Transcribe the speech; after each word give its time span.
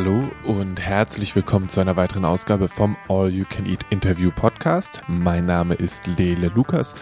Hallo 0.00 0.30
und 0.44 0.80
herzlich 0.80 1.36
willkommen 1.36 1.68
zu 1.68 1.78
einer 1.78 1.94
weiteren 1.94 2.24
Ausgabe 2.24 2.68
vom 2.68 2.96
All 3.08 3.28
You 3.28 3.44
Can 3.44 3.66
Eat 3.66 3.84
Interview 3.90 4.30
Podcast. 4.30 5.02
Mein 5.08 5.44
Name 5.44 5.74
ist 5.74 6.06
Lele 6.06 6.50
Lukas 6.54 6.94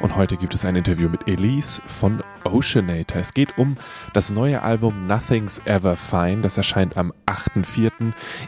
und 0.00 0.16
heute 0.16 0.38
gibt 0.38 0.54
es 0.54 0.64
ein 0.64 0.74
Interview 0.74 1.10
mit 1.10 1.28
Elise 1.28 1.82
von 1.84 2.22
Oceanator. 2.44 3.20
Es 3.20 3.34
geht 3.34 3.58
um 3.58 3.76
das 4.14 4.30
neue 4.30 4.62
Album 4.62 5.06
Nothing's 5.06 5.60
Ever 5.66 5.98
Fine. 5.98 6.40
Das 6.40 6.56
erscheint 6.56 6.96
am 6.96 7.12
8.4. 7.26 7.90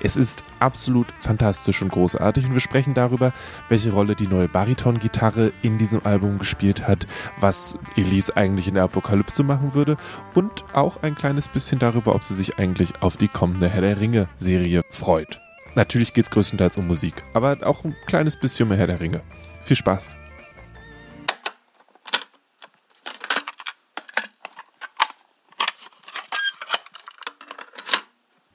Es 0.03 0.17
ist 0.17 0.43
absolut 0.61 1.07
fantastisch 1.19 1.83
und 1.83 1.91
großartig 1.91 2.45
und 2.47 2.53
wir 2.53 2.61
sprechen 2.61 2.95
darüber, 2.95 3.33
welche 3.69 3.93
Rolle 3.93 4.15
die 4.15 4.27
neue 4.27 4.48
Bariton-Gitarre 4.48 5.53
in 5.62 5.79
diesem 5.79 6.05
Album 6.05 6.39
gespielt 6.39 6.87
hat, 6.87 7.07
was 7.41 7.79
Elise 7.97 8.37
eigentlich 8.37 8.69
in 8.69 8.75
der 8.75 8.84
Apokalypse 8.84 9.43
machen 9.43 9.75
würde 9.75 9.97
und 10.34 10.65
auch 10.73 11.03
ein 11.03 11.15
kleines 11.15 11.48
bisschen 11.48 11.79
darüber, 11.79 12.15
ob 12.15 12.25
sie 12.25 12.34
sich 12.34 12.59
eigentlich 12.59 13.03
auf 13.03 13.17
die 13.17 13.29
kommende 13.29 13.69
Herr 13.69 13.83
der 13.83 14.01
Ringe-Serie 14.01 14.83
freut. 14.91 15.41
Natürlich 15.75 16.12
geht 16.12 16.25
es 16.25 16.31
größtenteils 16.31 16.77
um 16.79 16.87
Musik, 16.87 17.23
aber 17.34 17.59
auch 17.62 17.84
ein 17.84 17.95
kleines 18.06 18.37
bisschen 18.37 18.69
um 18.69 18.77
Herr 18.77 18.87
der 18.87 19.01
Ringe. 19.01 19.23
Viel 19.62 19.77
Spaß! 19.77 20.17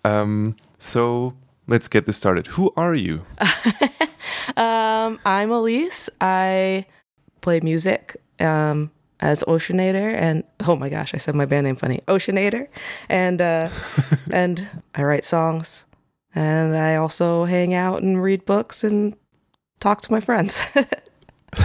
Um, 0.05 0.55
so 0.77 1.33
let's 1.67 1.87
get 1.87 2.05
this 2.05 2.17
started. 2.17 2.47
Who 2.47 2.73
are 2.75 2.95
you? 2.95 3.25
um, 4.57 5.19
I'm 5.25 5.51
Elise. 5.51 6.09
I 6.21 6.85
play 7.41 7.59
music 7.59 8.17
um, 8.39 8.91
as 9.19 9.43
Oceanator, 9.43 10.13
and 10.15 10.43
oh 10.67 10.75
my 10.75 10.89
gosh, 10.89 11.13
I 11.13 11.17
said 11.17 11.35
my 11.35 11.45
band 11.45 11.65
name 11.65 11.75
funny, 11.75 12.01
Oceanator, 12.07 12.67
and 13.09 13.41
uh, 13.41 13.69
and 14.31 14.67
I 14.95 15.03
write 15.03 15.25
songs, 15.25 15.85
and 16.35 16.75
I 16.75 16.95
also 16.95 17.45
hang 17.45 17.73
out 17.73 18.01
and 18.01 18.21
read 18.21 18.45
books 18.45 18.83
and 18.83 19.15
talk 19.79 20.01
to 20.01 20.11
my 20.11 20.19
friends. 20.19 20.61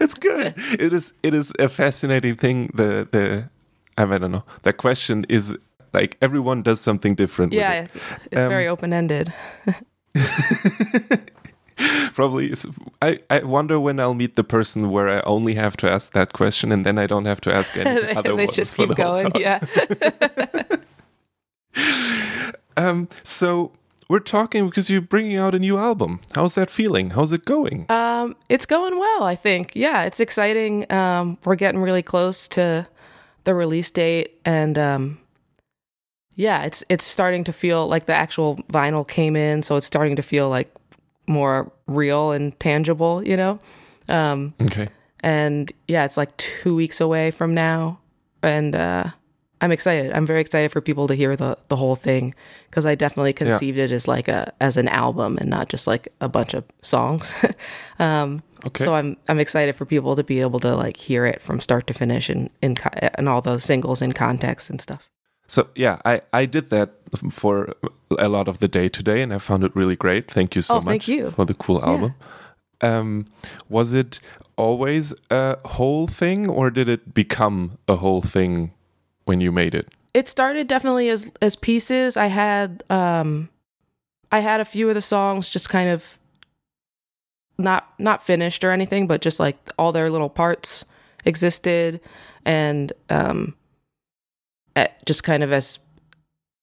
it's 0.00 0.14
good. 0.14 0.54
It 0.78 0.92
is. 0.92 1.12
It 1.22 1.34
is 1.34 1.52
a 1.58 1.68
fascinating 1.68 2.36
thing. 2.36 2.70
The 2.74 3.08
the 3.10 3.48
I 3.96 4.04
don't 4.18 4.30
know. 4.30 4.44
The 4.62 4.72
question 4.72 5.24
is 5.28 5.56
like 5.92 6.16
everyone 6.20 6.62
does 6.62 6.80
something 6.80 7.14
different. 7.14 7.52
Yeah, 7.52 7.82
it. 7.82 7.90
it's 8.30 8.40
um, 8.40 8.48
very 8.48 8.68
open 8.68 8.92
ended. 8.92 9.32
probably 12.12 12.52
I, 13.00 13.18
I 13.30 13.40
wonder 13.40 13.78
when 13.78 14.00
I'll 14.00 14.14
meet 14.14 14.36
the 14.36 14.44
person 14.44 14.90
where 14.90 15.08
I 15.08 15.20
only 15.20 15.54
have 15.54 15.76
to 15.78 15.90
ask 15.90 16.12
that 16.12 16.32
question 16.32 16.72
and 16.72 16.84
then 16.84 16.98
I 16.98 17.06
don't 17.06 17.26
have 17.26 17.40
to 17.42 17.54
ask 17.54 17.76
any 17.76 18.12
other 18.16 18.34
they 18.34 18.46
ones 18.46 18.56
just 18.56 18.74
for 18.74 18.86
keep 18.86 18.96
going, 18.96 19.30
yeah. 19.36 19.60
um 22.76 23.08
so 23.22 23.72
we're 24.08 24.18
talking 24.20 24.66
because 24.66 24.88
you're 24.88 25.02
bringing 25.02 25.38
out 25.38 25.54
a 25.54 25.58
new 25.58 25.76
album. 25.76 26.20
How's 26.34 26.54
that 26.54 26.70
feeling? 26.70 27.10
How's 27.10 27.30
it 27.30 27.44
going? 27.44 27.86
Um, 27.90 28.36
it's 28.48 28.64
going 28.64 28.98
well, 28.98 29.22
I 29.22 29.34
think. 29.34 29.76
Yeah, 29.76 30.04
it's 30.04 30.18
exciting. 30.18 30.90
Um, 30.90 31.36
we're 31.44 31.56
getting 31.56 31.80
really 31.80 32.02
close 32.02 32.48
to 32.50 32.88
the 33.44 33.54
release 33.54 33.90
date, 33.90 34.40
and 34.46 34.78
um, 34.78 35.20
yeah, 36.38 36.62
it's 36.62 36.84
it's 36.88 37.04
starting 37.04 37.42
to 37.44 37.52
feel 37.52 37.88
like 37.88 38.06
the 38.06 38.14
actual 38.14 38.58
vinyl 38.72 39.06
came 39.06 39.34
in, 39.34 39.60
so 39.64 39.74
it's 39.74 39.88
starting 39.88 40.14
to 40.14 40.22
feel 40.22 40.48
like 40.48 40.72
more 41.26 41.72
real 41.88 42.30
and 42.30 42.58
tangible, 42.60 43.26
you 43.26 43.36
know. 43.36 43.58
Um, 44.08 44.54
okay. 44.62 44.86
And 45.18 45.72
yeah, 45.88 46.04
it's 46.04 46.16
like 46.16 46.34
two 46.36 46.76
weeks 46.76 47.00
away 47.00 47.32
from 47.32 47.54
now, 47.54 47.98
and 48.40 48.76
uh, 48.76 49.06
I'm 49.60 49.72
excited. 49.72 50.12
I'm 50.12 50.26
very 50.26 50.40
excited 50.40 50.70
for 50.70 50.80
people 50.80 51.08
to 51.08 51.14
hear 51.16 51.34
the 51.34 51.58
the 51.66 51.74
whole 51.74 51.96
thing 51.96 52.36
because 52.70 52.86
I 52.86 52.94
definitely 52.94 53.32
conceived 53.32 53.76
yeah. 53.76 53.86
it 53.86 53.90
as 53.90 54.06
like 54.06 54.28
a 54.28 54.52
as 54.60 54.76
an 54.76 54.86
album 54.86 55.38
and 55.38 55.50
not 55.50 55.68
just 55.68 55.88
like 55.88 56.06
a 56.20 56.28
bunch 56.28 56.54
of 56.54 56.62
songs. 56.82 57.34
um, 57.98 58.44
okay. 58.64 58.84
So 58.84 58.94
I'm 58.94 59.16
I'm 59.28 59.40
excited 59.40 59.74
for 59.74 59.84
people 59.86 60.14
to 60.14 60.22
be 60.22 60.38
able 60.38 60.60
to 60.60 60.76
like 60.76 60.96
hear 60.98 61.26
it 61.26 61.42
from 61.42 61.58
start 61.58 61.88
to 61.88 61.94
finish 61.94 62.28
and 62.28 62.48
in 62.62 62.76
and 63.16 63.28
all 63.28 63.40
the 63.40 63.58
singles 63.58 64.02
in 64.02 64.12
context 64.12 64.70
and 64.70 64.80
stuff. 64.80 65.07
So 65.48 65.68
yeah, 65.74 66.00
I 66.04 66.20
I 66.32 66.46
did 66.46 66.70
that 66.70 66.92
for 67.30 67.74
a 68.18 68.28
lot 68.28 68.48
of 68.48 68.58
the 68.58 68.68
day 68.68 68.88
today, 68.88 69.22
and 69.22 69.32
I 69.32 69.38
found 69.38 69.64
it 69.64 69.74
really 69.74 69.96
great. 69.96 70.30
Thank 70.30 70.54
you 70.54 70.62
so 70.62 70.74
oh, 70.74 70.80
much 70.80 70.84
thank 70.84 71.08
you. 71.08 71.30
for 71.30 71.44
the 71.44 71.54
cool 71.54 71.82
album. 71.82 72.14
Yeah. 72.82 72.98
Um, 72.98 73.24
was 73.68 73.94
it 73.94 74.20
always 74.56 75.14
a 75.30 75.56
whole 75.66 76.06
thing, 76.06 76.48
or 76.48 76.70
did 76.70 76.88
it 76.88 77.14
become 77.14 77.78
a 77.88 77.96
whole 77.96 78.22
thing 78.22 78.72
when 79.24 79.40
you 79.40 79.50
made 79.50 79.74
it? 79.74 79.88
It 80.14 80.28
started 80.28 80.68
definitely 80.68 81.08
as 81.08 81.30
as 81.40 81.56
pieces. 81.56 82.16
I 82.16 82.26
had 82.26 82.84
um, 82.90 83.48
I 84.30 84.40
had 84.40 84.60
a 84.60 84.64
few 84.66 84.88
of 84.88 84.94
the 84.94 85.02
songs 85.02 85.48
just 85.48 85.70
kind 85.70 85.88
of 85.88 86.18
not 87.56 87.94
not 87.98 88.22
finished 88.22 88.64
or 88.64 88.70
anything, 88.70 89.06
but 89.06 89.22
just 89.22 89.40
like 89.40 89.56
all 89.78 89.92
their 89.92 90.10
little 90.10 90.30
parts 90.30 90.84
existed, 91.24 92.00
and 92.44 92.92
um 93.08 93.54
just 95.04 95.24
kind 95.24 95.42
of 95.42 95.52
as 95.52 95.78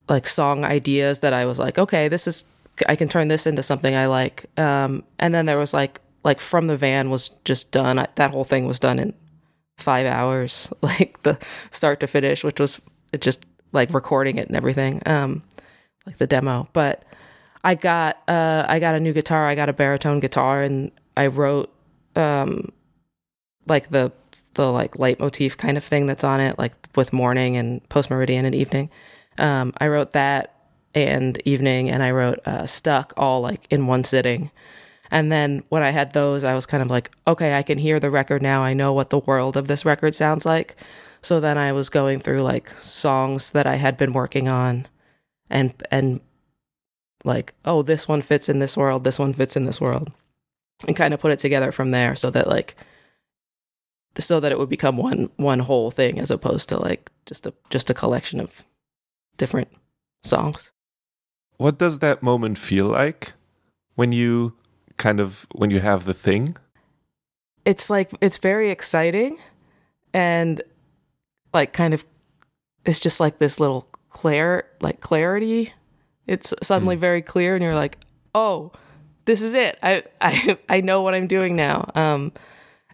like 0.07 0.27
song 0.27 0.63
ideas 0.63 1.19
that 1.19 1.33
I 1.33 1.45
was 1.45 1.59
like, 1.59 1.77
okay, 1.77 2.07
this 2.07 2.27
is 2.27 2.43
I 2.87 2.95
can 2.95 3.07
turn 3.07 3.27
this 3.27 3.47
into 3.47 3.63
something 3.63 3.95
I 3.95 4.07
like. 4.07 4.45
Um, 4.59 5.03
and 5.19 5.33
then 5.33 5.45
there 5.45 5.57
was 5.57 5.73
like 5.73 6.01
like 6.23 6.39
from 6.39 6.67
the 6.67 6.77
van 6.77 7.09
was 7.09 7.29
just 7.45 7.71
done. 7.71 7.99
I, 7.99 8.07
that 8.15 8.31
whole 8.31 8.43
thing 8.43 8.65
was 8.65 8.79
done 8.79 8.99
in 8.99 9.13
five 9.77 10.05
hours, 10.05 10.71
like 10.81 11.21
the 11.23 11.37
start 11.71 11.99
to 12.01 12.07
finish, 12.07 12.43
which 12.43 12.59
was 12.59 12.81
it 13.13 13.21
just 13.21 13.45
like 13.71 13.93
recording 13.93 14.37
it 14.37 14.47
and 14.47 14.55
everything, 14.55 15.01
um, 15.05 15.43
like 16.05 16.17
the 16.17 16.27
demo. 16.27 16.67
But 16.73 17.03
I 17.63 17.75
got 17.75 18.17
uh, 18.27 18.65
I 18.67 18.79
got 18.79 18.95
a 18.95 18.99
new 18.99 19.13
guitar. 19.13 19.47
I 19.47 19.55
got 19.55 19.69
a 19.69 19.73
baritone 19.73 20.19
guitar, 20.19 20.61
and 20.61 20.91
I 21.15 21.27
wrote 21.27 21.73
um, 22.15 22.69
like 23.67 23.89
the 23.89 24.11
the 24.55 24.71
like 24.71 24.97
leitmotif 24.97 25.55
kind 25.57 25.77
of 25.77 25.83
thing 25.83 26.07
that's 26.07 26.23
on 26.23 26.39
it, 26.39 26.57
like 26.57 26.73
with 26.95 27.13
morning 27.13 27.55
and 27.55 27.87
post 27.89 28.09
meridian 28.09 28.45
and 28.45 28.55
evening. 28.55 28.89
Um, 29.37 29.73
I 29.77 29.87
wrote 29.87 30.13
that 30.13 30.55
and 30.93 31.41
evening, 31.45 31.89
and 31.89 32.01
I 32.01 32.11
wrote 32.11 32.39
uh, 32.45 32.65
stuck 32.65 33.13
all 33.17 33.41
like 33.41 33.67
in 33.69 33.87
one 33.87 34.03
sitting. 34.03 34.51
And 35.11 35.31
then 35.31 35.63
when 35.69 35.83
I 35.83 35.91
had 35.91 36.13
those, 36.13 36.43
I 36.43 36.55
was 36.55 36.65
kind 36.65 36.81
of 36.81 36.89
like, 36.89 37.11
okay, 37.27 37.57
I 37.57 37.63
can 37.63 37.77
hear 37.77 37.99
the 37.99 38.09
record 38.09 38.41
now. 38.41 38.63
I 38.63 38.73
know 38.73 38.91
what 38.91 39.11
the 39.11 39.19
world 39.19 39.55
of 39.55 39.67
this 39.67 39.85
record 39.85 40.15
sounds 40.15 40.45
like. 40.45 40.75
So 41.21 41.39
then 41.39 41.57
I 41.57 41.71
was 41.71 41.89
going 41.89 42.19
through 42.19 42.41
like 42.41 42.69
songs 42.79 43.51
that 43.51 43.67
I 43.67 43.75
had 43.75 43.97
been 43.97 44.13
working 44.13 44.47
on, 44.47 44.87
and 45.49 45.73
and 45.91 46.21
like, 47.23 47.53
oh, 47.65 47.81
this 47.81 48.07
one 48.07 48.21
fits 48.21 48.49
in 48.49 48.59
this 48.59 48.77
world, 48.77 49.03
this 49.03 49.19
one 49.19 49.33
fits 49.33 49.55
in 49.55 49.65
this 49.65 49.81
world, 49.81 50.11
and 50.87 50.95
kind 50.95 51.13
of 51.13 51.19
put 51.19 51.31
it 51.31 51.39
together 51.39 51.71
from 51.71 51.91
there, 51.91 52.15
so 52.15 52.29
that 52.29 52.47
like 52.47 52.75
so 54.17 54.39
that 54.39 54.51
it 54.51 54.57
would 54.57 54.69
become 54.69 54.97
one 54.97 55.29
one 55.35 55.59
whole 55.59 55.91
thing 55.91 56.19
as 56.19 56.31
opposed 56.31 56.69
to 56.69 56.79
like 56.79 57.11
just 57.25 57.45
a 57.45 57.53
just 57.69 57.89
a 57.89 57.93
collection 57.93 58.39
of 58.39 58.63
different 59.37 59.69
songs. 60.23 60.71
What 61.57 61.77
does 61.77 61.99
that 61.99 62.23
moment 62.23 62.57
feel 62.57 62.85
like 62.85 63.33
when 63.95 64.11
you 64.11 64.53
kind 64.97 65.19
of 65.19 65.47
when 65.53 65.71
you 65.71 65.79
have 65.79 66.05
the 66.05 66.13
thing? 66.13 66.57
It's 67.65 67.89
like 67.89 68.11
it's 68.21 68.37
very 68.37 68.69
exciting 68.69 69.39
and 70.13 70.61
like 71.53 71.73
kind 71.73 71.93
of 71.93 72.05
it's 72.85 72.99
just 72.99 73.19
like 73.19 73.39
this 73.39 73.59
little 73.59 73.87
clear 74.09 74.67
like 74.81 74.99
clarity. 74.99 75.73
It's 76.27 76.53
suddenly 76.63 76.95
mm. 76.95 76.99
very 76.99 77.21
clear 77.21 77.55
and 77.55 77.63
you're 77.63 77.75
like, 77.75 77.97
"Oh, 78.33 78.71
this 79.25 79.41
is 79.41 79.53
it. 79.53 79.77
I 79.83 80.03
I 80.21 80.57
I 80.69 80.81
know 80.81 81.01
what 81.01 81.13
I'm 81.13 81.27
doing 81.27 81.55
now." 81.55 81.91
Um 81.95 82.31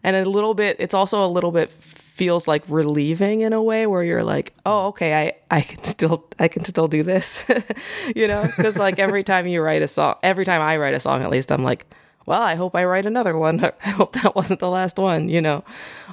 and 0.03 0.15
a 0.15 0.29
little 0.29 0.53
bit 0.53 0.75
it's 0.79 0.93
also 0.93 1.25
a 1.25 1.27
little 1.27 1.51
bit 1.51 1.69
feels 2.11 2.47
like 2.47 2.63
relieving 2.67 3.41
in 3.41 3.53
a 3.53 3.61
way 3.61 3.87
where 3.87 4.03
you're 4.03 4.23
like 4.23 4.53
oh 4.65 4.87
okay 4.87 5.13
i 5.49 5.57
i 5.57 5.61
can 5.61 5.83
still 5.83 6.27
i 6.39 6.47
can 6.47 6.65
still 6.65 6.87
do 6.87 7.03
this 7.03 7.43
you 8.15 8.27
know? 8.27 8.43
Because 8.43 8.77
like 8.77 8.99
every 8.99 9.23
time 9.23 9.47
you 9.47 9.61
write 9.61 9.81
a 9.81 9.87
song 9.87 10.15
every 10.21 10.45
time 10.45 10.61
i 10.61 10.77
write 10.77 10.93
a 10.93 10.99
song 10.99 11.21
at 11.21 11.29
least 11.29 11.51
i'm 11.51 11.63
like 11.63 11.85
well 12.25 12.41
i 12.41 12.55
hope 12.55 12.75
i 12.75 12.83
write 12.85 13.05
another 13.05 13.37
one. 13.37 13.63
I 13.85 13.89
hope 13.89 14.13
that 14.13 14.35
wasn't 14.35 14.59
the 14.59 14.69
last 14.69 14.97
one 14.97 15.29
you 15.29 15.41
know? 15.41 15.63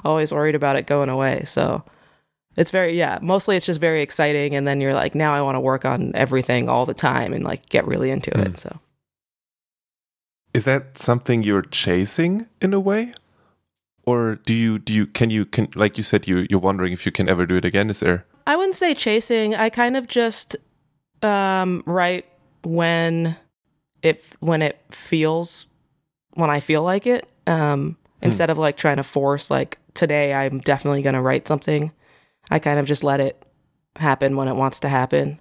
Always 0.03 0.31
worried 0.31 0.55
about 0.55 0.77
it 0.77 0.87
going 0.87 1.09
away. 1.09 1.43
So 1.45 1.83
it's 2.55 2.71
very 2.71 2.97
yeah 2.97 3.19
mostly 3.21 3.55
it's 3.55 3.65
just 3.65 3.79
very 3.79 4.01
exciting. 4.01 4.55
And 4.55 4.65
then 4.67 4.81
you're 4.81 4.95
like 4.95 5.15
now 5.15 5.33
i 5.33 5.41
want 5.41 5.55
to 5.55 5.61
work 5.61 5.85
on 5.85 6.11
everything 6.15 6.69
all 6.69 6.85
the 6.85 6.93
time 6.93 7.33
and 7.33 7.43
like 7.43 7.69
get 7.69 7.85
really 7.85 8.09
into 8.09 8.31
mm. 8.31 8.45
it 8.45 8.59
so. 8.59 8.79
Is 10.53 10.63
that 10.63 10.97
something 10.97 11.43
you're 11.43 11.61
chasing 11.61 12.47
in 12.59 12.73
a 12.73 12.79
way 12.79 13.13
or 14.09 14.35
do 14.37 14.53
you 14.53 14.79
do 14.79 14.91
you 14.91 15.05
can 15.05 15.29
you 15.29 15.45
can 15.45 15.67
like 15.75 15.95
you 15.95 16.03
said 16.03 16.27
you 16.27 16.47
you're 16.49 16.59
wondering 16.59 16.93
if 16.93 17.05
you 17.05 17.11
can 17.11 17.29
ever 17.29 17.45
do 17.45 17.55
it 17.55 17.65
again 17.65 17.89
is 17.89 17.99
there? 17.99 18.25
I 18.47 18.55
wouldn't 18.55 18.75
say 18.75 18.95
chasing. 18.95 19.53
I 19.53 19.69
kind 19.69 19.95
of 19.95 20.07
just 20.07 20.55
um 21.21 21.83
write 21.85 22.25
when 22.63 23.37
it 24.01 24.23
when 24.39 24.61
it 24.61 24.81
feels 24.91 25.67
when 26.35 26.49
i 26.49 26.61
feel 26.61 26.81
like 26.81 27.05
it 27.05 27.27
um 27.47 27.97
hmm. 28.19 28.25
instead 28.25 28.49
of 28.49 28.57
like 28.57 28.77
trying 28.77 28.95
to 28.95 29.03
force 29.03 29.51
like 29.51 29.77
today 29.93 30.33
i'm 30.33 30.59
definitely 30.59 31.01
going 31.01 31.15
to 31.15 31.21
write 31.21 31.47
something. 31.47 31.91
I 32.49 32.57
kind 32.57 32.79
of 32.79 32.87
just 32.87 33.03
let 33.03 33.19
it 33.19 33.45
happen 33.97 34.35
when 34.35 34.47
it 34.47 34.55
wants 34.55 34.79
to 34.79 34.89
happen. 34.89 35.39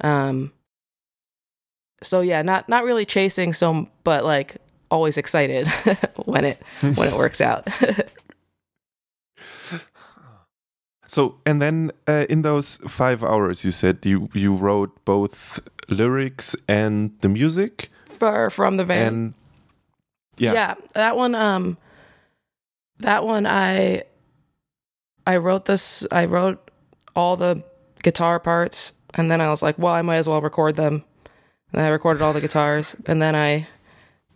Um 0.00 0.52
so 2.02 2.20
yeah, 2.20 2.40
not 2.42 2.68
not 2.68 2.84
really 2.84 3.04
chasing 3.04 3.52
so 3.52 3.88
but 4.04 4.24
like 4.24 4.56
always 4.90 5.16
excited 5.18 5.66
when 6.24 6.44
it 6.44 6.62
when 6.94 7.08
it 7.08 7.14
works 7.18 7.40
out. 7.40 7.68
so 11.06 11.36
and 11.46 11.62
then 11.62 11.90
uh, 12.08 12.26
in 12.28 12.42
those 12.42 12.78
5 12.86 13.22
hours 13.22 13.64
you 13.64 13.70
said 13.70 14.04
you 14.04 14.28
you 14.34 14.52
wrote 14.54 15.04
both 15.04 15.60
lyrics 15.88 16.56
and 16.68 17.12
the 17.20 17.28
music 17.28 17.90
for 18.06 18.50
from 18.50 18.76
the 18.76 18.84
van. 18.84 19.06
and 19.06 19.34
yeah. 20.36 20.52
yeah 20.52 20.74
that 20.94 21.16
one 21.16 21.34
um 21.34 21.78
that 22.98 23.24
one 23.24 23.46
i 23.46 24.02
i 25.26 25.36
wrote 25.36 25.66
this 25.66 26.04
i 26.10 26.24
wrote 26.24 26.70
all 27.14 27.36
the 27.36 27.62
guitar 28.02 28.40
parts 28.40 28.92
and 29.14 29.30
then 29.30 29.40
i 29.40 29.48
was 29.48 29.62
like 29.62 29.78
well 29.78 29.94
i 29.94 30.02
might 30.02 30.16
as 30.16 30.28
well 30.28 30.40
record 30.42 30.74
them 30.74 31.04
and 31.72 31.82
i 31.82 31.88
recorded 31.88 32.20
all 32.20 32.32
the 32.32 32.40
guitars 32.40 32.96
and 33.06 33.22
then 33.22 33.36
i 33.36 33.66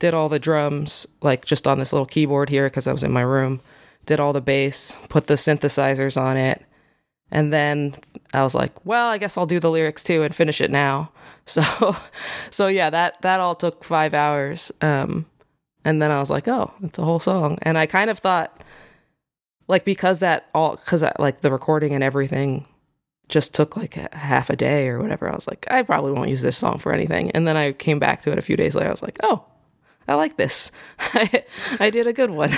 did 0.00 0.12
all 0.12 0.28
the 0.28 0.38
drums 0.38 1.06
like 1.22 1.44
just 1.44 1.68
on 1.68 1.78
this 1.78 1.92
little 1.92 2.06
keyboard 2.06 2.48
here 2.48 2.64
because 2.64 2.88
i 2.88 2.92
was 2.92 3.04
in 3.04 3.12
my 3.12 3.20
room 3.20 3.60
did 4.06 4.18
all 4.18 4.32
the 4.32 4.40
bass 4.40 4.98
put 5.08 5.28
the 5.28 5.34
synthesizers 5.34 6.20
on 6.20 6.36
it 6.36 6.64
and 7.30 7.52
then 7.52 7.94
i 8.34 8.42
was 8.42 8.54
like 8.54 8.84
well 8.84 9.08
i 9.08 9.16
guess 9.16 9.38
i'll 9.38 9.46
do 9.46 9.60
the 9.60 9.70
lyrics 9.70 10.02
too 10.02 10.22
and 10.24 10.34
finish 10.34 10.60
it 10.60 10.70
now 10.70 11.12
so 11.46 11.96
so 12.50 12.66
yeah 12.66 12.90
that 12.90 13.20
that 13.22 13.40
all 13.40 13.54
took 13.54 13.84
five 13.84 14.12
hours 14.12 14.72
um 14.82 15.24
and 15.84 16.00
then 16.00 16.10
I 16.10 16.18
was 16.18 16.30
like, 16.30 16.46
oh, 16.48 16.72
it's 16.82 16.98
a 16.98 17.04
whole 17.04 17.20
song. 17.20 17.58
And 17.62 17.78
I 17.78 17.86
kind 17.86 18.10
of 18.10 18.18
thought, 18.18 18.62
like, 19.68 19.84
because 19.84 20.18
that 20.18 20.48
all, 20.54 20.76
because 20.76 21.04
like 21.18 21.40
the 21.40 21.50
recording 21.50 21.94
and 21.94 22.04
everything 22.04 22.66
just 23.28 23.54
took 23.54 23.76
like 23.76 23.96
a 23.96 24.08
half 24.14 24.50
a 24.50 24.56
day 24.56 24.88
or 24.88 25.00
whatever, 25.00 25.30
I 25.30 25.34
was 25.34 25.46
like, 25.46 25.66
I 25.70 25.82
probably 25.82 26.12
won't 26.12 26.30
use 26.30 26.42
this 26.42 26.58
song 26.58 26.78
for 26.78 26.92
anything. 26.92 27.30
And 27.30 27.46
then 27.46 27.56
I 27.56 27.72
came 27.72 27.98
back 27.98 28.22
to 28.22 28.32
it 28.32 28.38
a 28.38 28.42
few 28.42 28.56
days 28.56 28.74
later. 28.74 28.88
I 28.88 28.92
was 28.92 29.02
like, 29.02 29.18
oh, 29.22 29.44
I 30.10 30.14
like 30.14 30.36
this. 30.36 30.72
I, 30.98 31.44
I 31.80 31.90
did 31.90 32.06
a 32.06 32.12
good 32.12 32.30
one. 32.30 32.50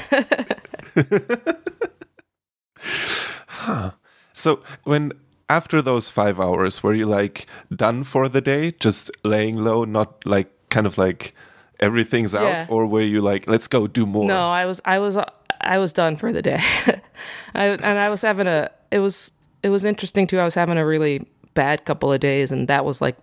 huh. 3.49 3.90
So 4.32 4.60
when 4.84 5.12
after 5.49 5.82
those 5.82 6.08
five 6.08 6.40
hours, 6.40 6.82
were 6.82 6.94
you 6.94 7.04
like 7.04 7.46
done 7.75 8.04
for 8.04 8.28
the 8.28 8.40
day, 8.40 8.72
just 8.81 9.10
laying 9.25 9.56
low, 9.56 9.84
not 9.84 10.25
like 10.26 10.50
kind 10.70 10.87
of 10.87 10.96
like 10.99 11.34
everything's 11.81 12.34
out, 12.34 12.44
Yeah. 12.44 12.66
or 12.69 12.87
were 12.87 13.02
you 13.02 13.20
like, 13.20 13.46
let's 13.46 13.69
go 13.69 13.87
do 13.87 14.06
more? 14.06 14.26
No, 14.26 14.49
I 14.50 14.64
was 14.66 14.81
I 14.84 14.99
was 14.99 15.16
I 15.60 15.78
was 15.78 15.93
done 15.93 16.16
for 16.16 16.32
the 16.32 16.43
day. 16.43 16.60
I 17.54 17.66
and 17.66 17.99
I 17.99 18.08
was 18.08 18.22
having 18.22 18.46
a 18.46 18.70
it 18.90 18.99
was 19.00 19.32
it 19.62 19.69
was 19.69 19.84
interesting 19.84 20.26
too. 20.26 20.38
I 20.40 20.44
was 20.44 20.54
having 20.54 20.78
a 20.78 20.87
really 20.87 21.26
bad 21.54 21.84
couple 21.84 22.10
of 22.12 22.20
days 22.20 22.50
and 22.50 22.66
that 22.69 22.84
was 22.84 23.00
like 23.02 23.16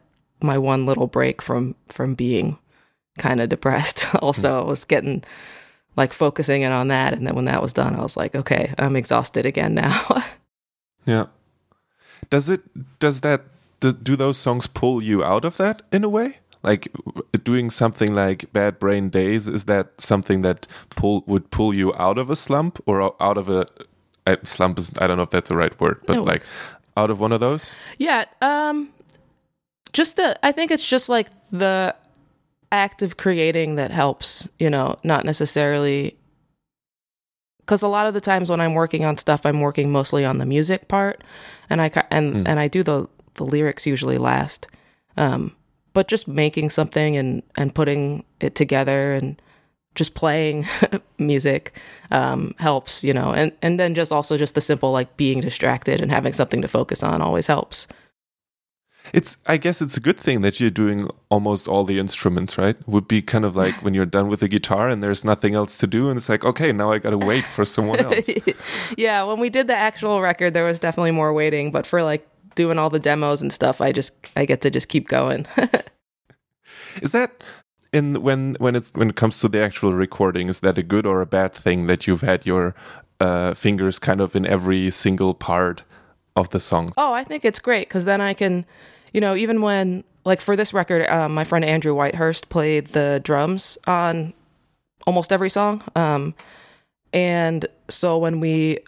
my 0.43 0.57
one 0.57 0.85
little 0.85 1.07
break 1.07 1.41
from 1.41 1.75
from 1.89 2.13
being 2.15 2.57
kind 3.19 3.42
of 3.42 3.50
depressed. 3.50 4.07
also, 4.21 4.62
I 4.62 4.63
was 4.66 4.86
getting 4.86 5.24
like 5.95 6.13
focusing 6.13 6.62
in 6.62 6.71
on 6.71 6.88
that 6.88 7.13
and 7.13 7.27
then 7.27 7.36
when 7.36 7.45
that 7.45 7.62
was 7.62 7.74
done, 7.74 7.95
I 7.95 8.01
was 8.01 8.16
like, 8.18 8.33
okay, 8.33 8.74
I'm 8.80 8.95
exhausted 8.95 9.45
again 9.45 9.75
now. 9.75 10.24
Yeah. 11.06 11.27
Does 12.30 12.50
it? 12.50 12.62
Does 13.00 13.21
that? 13.21 13.42
Do, 13.80 13.94
do 13.94 14.16
those 14.16 14.38
songs 14.38 14.68
pull 14.68 15.01
you 15.01 15.24
out 15.24 15.44
of 15.45 15.57
that 15.57 15.81
in 15.92 16.04
a 16.04 16.10
way? 16.10 16.38
Like 16.62 16.89
doing 17.44 17.71
something 17.71 18.13
like 18.13 18.51
Bad 18.54 18.77
Brain 18.77 19.10
Days, 19.10 19.48
is 19.48 19.65
that 19.65 20.00
something 20.00 20.42
that 20.42 20.68
pull 20.92 21.24
would 21.25 21.50
pull 21.50 21.74
you 21.74 21.95
out 21.95 22.18
of 22.19 22.30
a 22.30 22.36
slump 22.36 22.80
or 22.86 23.15
out 23.24 23.38
of 23.38 23.50
a 23.50 23.65
slump? 24.44 24.77
Is 24.77 24.92
I 25.00 25.07
don't 25.07 25.18
know 25.18 25.24
if 25.24 25.31
that's 25.31 25.50
the 25.50 25.56
right 25.56 25.80
word, 25.80 26.01
but 26.06 26.24
like 26.25 26.45
out 26.95 27.10
of 27.10 27.19
one 27.19 27.31
of 27.31 27.39
those. 27.39 27.74
Yeah, 27.98 28.25
um 28.42 28.89
just 29.94 30.18
the 30.18 30.38
I 30.45 30.51
think 30.51 30.69
it's 30.69 30.88
just 30.88 31.10
like 31.10 31.30
the 31.51 31.95
act 32.71 33.01
of 33.01 33.18
creating 33.18 33.75
that 33.75 33.92
helps, 33.92 34.48
you 34.60 34.69
know, 34.69 34.95
not 35.04 35.25
necessarily 35.25 36.16
cuz 37.66 37.81
a 37.81 37.88
lot 37.88 38.07
of 38.07 38.13
the 38.13 38.21
times 38.21 38.50
when 38.50 38.60
I'm 38.62 38.74
working 38.74 39.06
on 39.06 39.18
stuff 39.18 39.45
I'm 39.45 39.62
working 39.62 39.92
mostly 39.92 40.25
on 40.25 40.38
the 40.39 40.45
music 40.45 40.88
part 40.88 41.24
and 41.69 41.81
I 41.81 41.92
and 42.10 42.33
Mm. 42.36 42.44
and 42.48 42.60
I 42.60 42.68
do 42.68 42.83
the 42.83 43.07
the 43.36 43.45
lyrics 43.45 43.86
usually 43.86 44.18
last. 44.18 44.68
Um 45.18 45.56
but 45.94 46.07
just 46.07 46.27
making 46.27 46.69
something 46.69 47.18
and 47.18 47.44
and 47.57 47.74
putting 47.75 48.24
it 48.39 48.56
together 48.56 49.13
and 49.13 49.42
just 49.95 50.13
playing 50.13 50.65
music 51.18 51.75
um, 52.12 52.54
helps, 52.60 53.04
you 53.04 53.13
know, 53.13 53.33
and 53.33 53.51
and 53.62 53.80
then 53.80 53.95
just 53.95 54.12
also 54.12 54.38
just 54.38 54.54
the 54.56 54.62
simple 54.62 54.92
like 54.92 55.18
being 55.18 55.42
distracted 55.42 56.00
and 56.01 56.12
having 56.12 56.31
something 56.33 56.62
to 56.62 56.68
focus 56.68 57.01
on 57.04 57.22
always 57.22 57.48
helps. 57.48 57.88
It's 59.13 59.38
I 59.45 59.57
guess 59.57 59.81
it's 59.81 59.97
a 59.97 60.00
good 60.00 60.17
thing 60.17 60.41
that 60.41 60.59
you're 60.59 60.69
doing 60.69 61.09
almost 61.29 61.67
all 61.67 61.83
the 61.83 62.00
instruments, 62.00 62.57
right? 62.57 62.75
Would 62.88 63.07
be 63.07 63.21
kind 63.21 63.45
of 63.45 63.56
like 63.56 63.75
when 63.83 63.94
you're 63.94 64.06
done 64.06 64.27
with 64.27 64.41
the 64.41 64.47
guitar 64.47 64.89
and 64.89 65.03
there's 65.03 65.23
nothing 65.23 65.56
else 65.56 65.77
to 65.79 65.88
do, 65.88 66.09
and 66.09 66.17
it's 66.17 66.29
like, 66.29 66.45
okay, 66.45 66.71
now 66.71 66.91
I 66.91 67.00
gotta 67.00 67.17
wait 67.17 67.45
for 67.45 67.65
someone 67.65 68.00
else. 68.00 68.29
yeah, 68.97 69.23
when 69.23 69.39
we 69.39 69.50
did 69.50 69.67
the 69.67 69.75
actual 69.75 70.21
record, 70.21 70.53
there 70.53 70.65
was 70.65 70.79
definitely 70.79 71.11
more 71.11 71.33
waiting, 71.33 71.71
but 71.71 71.85
for 71.85 72.03
like 72.03 72.27
doing 72.56 72.77
all 72.77 72.89
the 72.89 73.00
demos 73.00 73.41
and 73.41 73.53
stuff, 73.53 73.81
I 73.81 73.91
just 73.91 74.13
I 74.35 74.45
get 74.45 74.61
to 74.61 74.69
just 74.69 74.89
keep 74.89 75.07
going. 75.07 75.45
Is 77.01 77.12
that 77.12 77.44
in 77.94 78.21
when 78.21 78.55
when 78.59 78.75
it's 78.75 78.91
when 78.94 79.09
it 79.09 79.15
comes 79.15 79.39
to 79.39 79.47
the 79.47 79.62
actual 79.62 79.94
recording? 79.94 80.47
Is 80.47 80.59
that 80.62 80.77
a 80.77 80.83
good 80.83 81.05
or 81.05 81.21
a 81.21 81.25
bad 81.25 81.53
thing 81.53 81.88
that 81.88 82.07
you've 82.07 82.21
had 82.21 82.45
your 82.45 82.75
uh, 83.19 83.53
fingers 83.53 84.00
kind 84.00 84.21
of 84.21 84.35
in 84.35 84.45
every 84.45 84.89
single 84.91 85.33
part 85.33 85.83
of 86.35 86.50
the 86.50 86.59
song? 86.59 86.94
oh, 86.97 87.13
I 87.13 87.23
think 87.23 87.45
it's 87.45 87.59
great 87.59 87.88
because 87.88 88.05
then 88.05 88.21
I 88.21 88.33
can, 88.33 88.65
you 89.13 89.21
know, 89.21 89.35
even 89.35 89.61
when 89.61 90.03
like 90.25 90.41
for 90.41 90.56
this 90.56 90.73
record, 90.73 91.07
um, 91.09 91.33
my 91.33 91.44
friend 91.44 91.65
Andrew 91.65 91.95
Whitehurst 91.95 92.50
played 92.50 92.88
the 92.88 93.21
drums 93.23 93.77
on 93.88 94.33
almost 95.07 95.31
every 95.31 95.50
song, 95.50 95.83
um, 95.95 96.35
and 97.13 97.65
so 97.89 98.17
when 98.17 98.39
we 98.39 98.79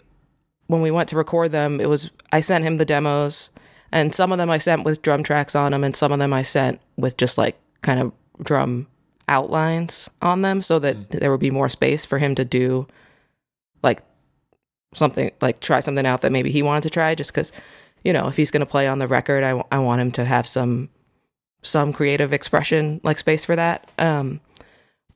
when 0.66 0.82
we 0.82 0.90
went 0.90 1.08
to 1.08 1.16
record 1.16 1.50
them, 1.50 1.80
it 1.80 1.88
was 1.88 2.10
I 2.32 2.40
sent 2.40 2.64
him 2.64 2.76
the 2.76 2.84
demos, 2.84 3.50
and 3.90 4.14
some 4.14 4.32
of 4.32 4.38
them 4.38 4.50
I 4.50 4.58
sent 4.58 4.84
with 4.84 5.02
drum 5.02 5.22
tracks 5.22 5.54
on 5.54 5.72
them, 5.72 5.84
and 5.84 5.96
some 5.96 6.12
of 6.12 6.18
them 6.18 6.32
I 6.32 6.42
sent 6.42 6.80
with 6.96 7.16
just 7.16 7.38
like 7.38 7.58
kind 7.82 8.00
of 8.00 8.12
drum 8.42 8.86
outlines 9.28 10.10
on 10.20 10.42
them, 10.42 10.62
so 10.62 10.78
that 10.78 11.10
there 11.10 11.30
would 11.30 11.40
be 11.40 11.50
more 11.50 11.68
space 11.68 12.04
for 12.04 12.18
him 12.18 12.34
to 12.36 12.44
do 12.44 12.86
like 13.82 14.02
something 14.94 15.32
like 15.40 15.58
try 15.60 15.80
something 15.80 16.06
out 16.06 16.20
that 16.20 16.32
maybe 16.32 16.52
he 16.52 16.62
wanted 16.62 16.82
to 16.82 16.90
try, 16.90 17.14
just 17.14 17.32
because 17.32 17.50
you 18.04 18.12
know 18.12 18.28
if 18.28 18.36
he's 18.36 18.50
going 18.50 18.60
to 18.60 18.66
play 18.66 18.86
on 18.86 18.98
the 18.98 19.08
record, 19.08 19.44
I, 19.44 19.50
w- 19.50 19.66
I 19.70 19.78
want 19.78 20.00
him 20.00 20.12
to 20.12 20.24
have 20.24 20.46
some 20.46 20.88
some 21.62 21.92
creative 21.92 22.32
expression 22.32 23.00
like 23.02 23.18
space 23.18 23.44
for 23.44 23.56
that. 23.56 23.90
Um, 23.98 24.40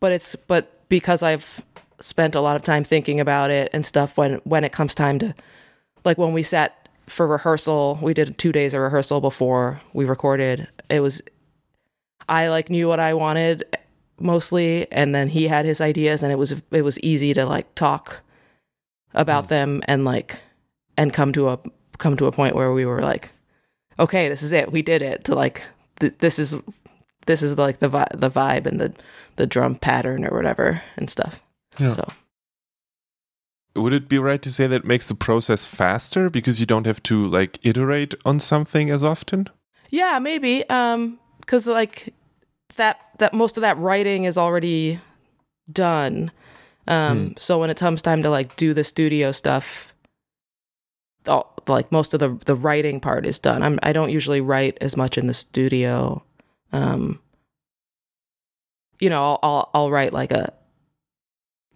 but 0.00 0.12
it's 0.12 0.37
but 0.37 0.88
because 0.88 1.23
I've 1.23 1.62
spent 2.00 2.35
a 2.35 2.40
lot 2.40 2.57
of 2.57 2.62
time 2.62 2.85
thinking 2.85 3.21
about 3.21 3.50
it 3.50 3.71
and 3.73 3.85
stuff 3.85 4.16
when 4.16 4.35
when 4.45 4.64
it 4.64 4.73
comes 4.73 4.95
time 4.95 5.19
to 5.19 5.35
like 6.05 6.19
when 6.19 6.33
we 6.33 6.43
sat 6.43 6.88
for 7.07 7.26
rehearsal 7.26 7.99
we 8.02 8.12
did 8.12 8.37
two 8.37 8.52
days 8.52 8.75
of 8.75 8.81
rehearsal 8.81 9.21
before 9.21 9.81
we 9.93 10.05
recorded 10.05 10.66
it 10.90 11.00
was 11.00 11.23
i 12.28 12.49
like 12.49 12.69
knew 12.69 12.88
what 12.88 12.99
i 13.00 13.14
wanted 13.14 13.64
mostly 14.19 14.90
and 14.93 15.14
then 15.14 15.28
he 15.28 15.47
had 15.47 15.64
his 15.64 15.81
ideas 15.81 16.23
and 16.23 16.33
it 16.33 16.37
was 16.37 16.55
it 16.73 16.83
was 16.83 16.99
easy 17.00 17.33
to 17.33 17.47
like 17.47 17.73
talk 17.75 18.23
about 19.14 19.49
them 19.49 19.83
and 19.87 20.05
like 20.05 20.40
and 20.97 21.14
come 21.14 21.33
to 21.33 21.49
a 21.49 21.59
come 21.99 22.17
to 22.17 22.26
a 22.26 22.33
point 22.33 22.55
where 22.55 22.73
we 22.73 22.85
were 22.87 23.00
like 23.03 23.31
okay 23.99 24.29
this 24.29 24.43
is 24.43 24.53
it 24.53 24.73
we 24.73 24.83
did 24.83 25.03
it 25.03 25.25
to 25.25 25.35
like 25.35 25.62
th- 26.00 26.15
this 26.19 26.38
is 26.38 26.57
this 27.26 27.43
is 27.43 27.57
like 27.59 27.79
the 27.79 27.88
vi- 27.88 28.07
the 28.15 28.31
vibe 28.31 28.67
and 28.67 28.79
the 28.81 28.93
the 29.37 29.47
drum 29.47 29.75
pattern 29.75 30.25
or 30.25 30.31
whatever 30.37 30.83
and 30.97 31.09
stuff 31.11 31.43
Yeah. 31.79 31.93
so 31.93 32.09
Would 33.75 33.93
it 33.93 34.09
be 34.09 34.19
right 34.19 34.41
to 34.43 34.50
say 34.50 34.67
that 34.67 34.76
it 34.76 34.85
makes 34.87 35.07
the 35.09 35.15
process 35.15 35.67
faster 35.67 36.31
because 36.31 36.61
you 36.61 36.67
don't 36.67 36.87
have 36.87 37.03
to 37.05 37.26
like 37.29 37.59
iterate 37.62 38.15
on 38.25 38.41
something 38.41 38.91
as 38.91 39.03
often? 39.05 39.49
Yeah, 39.91 40.19
maybe. 40.19 40.67
Um, 40.71 41.19
because 41.41 41.67
like 41.67 42.15
that 42.76 42.97
that 43.19 43.35
most 43.35 43.57
of 43.59 43.61
that 43.61 43.76
writing 43.79 44.25
is 44.25 44.38
already 44.38 44.99
done. 45.71 46.31
Um, 46.88 47.35
so 47.37 47.59
when 47.59 47.69
it 47.71 47.76
comes 47.76 48.00
time 48.03 48.23
to 48.23 48.31
like 48.31 48.57
do 48.57 48.73
the 48.73 48.83
studio 48.85 49.31
stuff, 49.33 49.93
all, 51.28 51.54
like 51.66 51.90
most 51.92 52.14
of 52.14 52.21
the 52.21 52.37
the 52.47 52.54
writing 52.54 53.00
part 53.00 53.26
is 53.26 53.38
done. 53.38 53.62
I'm 53.62 53.78
I 53.83 53.92
don't 53.92 54.11
usually 54.11 54.40
write 54.40 54.78
as 54.80 54.97
much 54.97 55.18
in 55.18 55.26
the 55.26 55.35
studio. 55.35 56.23
Um, 56.73 57.21
you 59.00 59.11
know, 59.11 59.23
I'll 59.23 59.38
I'll, 59.42 59.71
I'll 59.75 59.90
write 59.90 60.12
like 60.12 60.33
a 60.33 60.52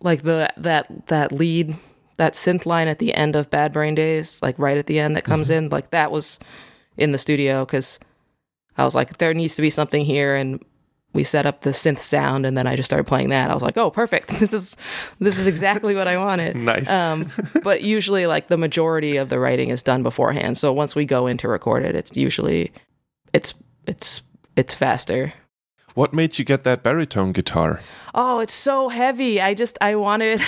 like 0.00 0.23
the 0.23 0.52
that 0.57 1.07
that 1.09 1.33
lead 1.33 1.75
that 2.16 2.35
synth 2.35 2.66
line 2.66 2.88
at 2.88 2.99
the 2.99 3.14
end 3.14 3.35
of 3.35 3.50
Bad 3.50 3.73
Brain 3.73 3.95
Days, 3.95 4.40
like 4.42 4.59
right 4.59 4.76
at 4.78 4.87
the 4.87 4.99
end 4.99 5.16
that 5.16 5.25
comes 5.25 5.49
in, 5.50 5.69
like 5.71 5.90
that 5.90 6.12
was 6.12 6.38
in 6.97 7.12
the 7.12 7.19
studio 7.19 7.64
because 7.64 7.99
I 8.76 8.85
was 8.85 8.95
like, 8.95 9.19
there 9.19 9.35
needs 9.35 9.54
to 9.57 9.62
be 9.62 9.71
something 9.71 10.04
here, 10.04 10.35
and 10.35 10.64
we 11.12 11.25
set 11.25 11.45
up 11.45 11.62
the 11.62 11.71
synth 11.71 11.99
sound, 11.99 12.47
and 12.47 12.57
then 12.57 12.67
I 12.67 12.76
just 12.76 12.88
started 12.88 13.05
playing 13.05 13.31
that. 13.31 13.50
I 13.50 13.55
was 13.55 13.62
like, 13.62 13.76
oh, 13.76 13.90
perfect. 13.90 14.29
This 14.40 14.52
is 14.52 14.76
this 15.19 15.38
is 15.38 15.47
exactly 15.47 15.95
what 15.95 16.09
I 16.09 16.17
wanted. 16.17 16.57
Nice. 16.71 16.90
Um, 16.90 17.31
but 17.62 17.83
usually, 17.83 18.26
like 18.26 18.49
the 18.49 18.57
majority 18.57 19.17
of 19.17 19.29
the 19.29 19.38
writing 19.38 19.71
is 19.71 19.83
done 19.83 20.02
beforehand. 20.02 20.57
So 20.57 20.73
once 20.73 20.95
we 20.95 21.05
go 21.05 21.26
in 21.26 21.37
to 21.38 21.49
record 21.49 21.85
it, 21.85 21.95
it's 21.95 22.17
usually 22.17 22.73
it's 23.33 23.55
it's 23.87 24.23
it's 24.57 24.75
faster. 24.75 25.33
What 25.95 26.12
made 26.14 26.38
you 26.38 26.45
get 26.45 26.62
that 26.64 26.83
baritone 26.83 27.33
guitar? 27.33 27.81
Oh, 28.14 28.38
it's 28.38 28.55
so 28.55 28.88
heavy. 28.88 29.40
I 29.40 29.55
just 29.55 29.76
I 29.81 29.97
wanted 29.97 30.40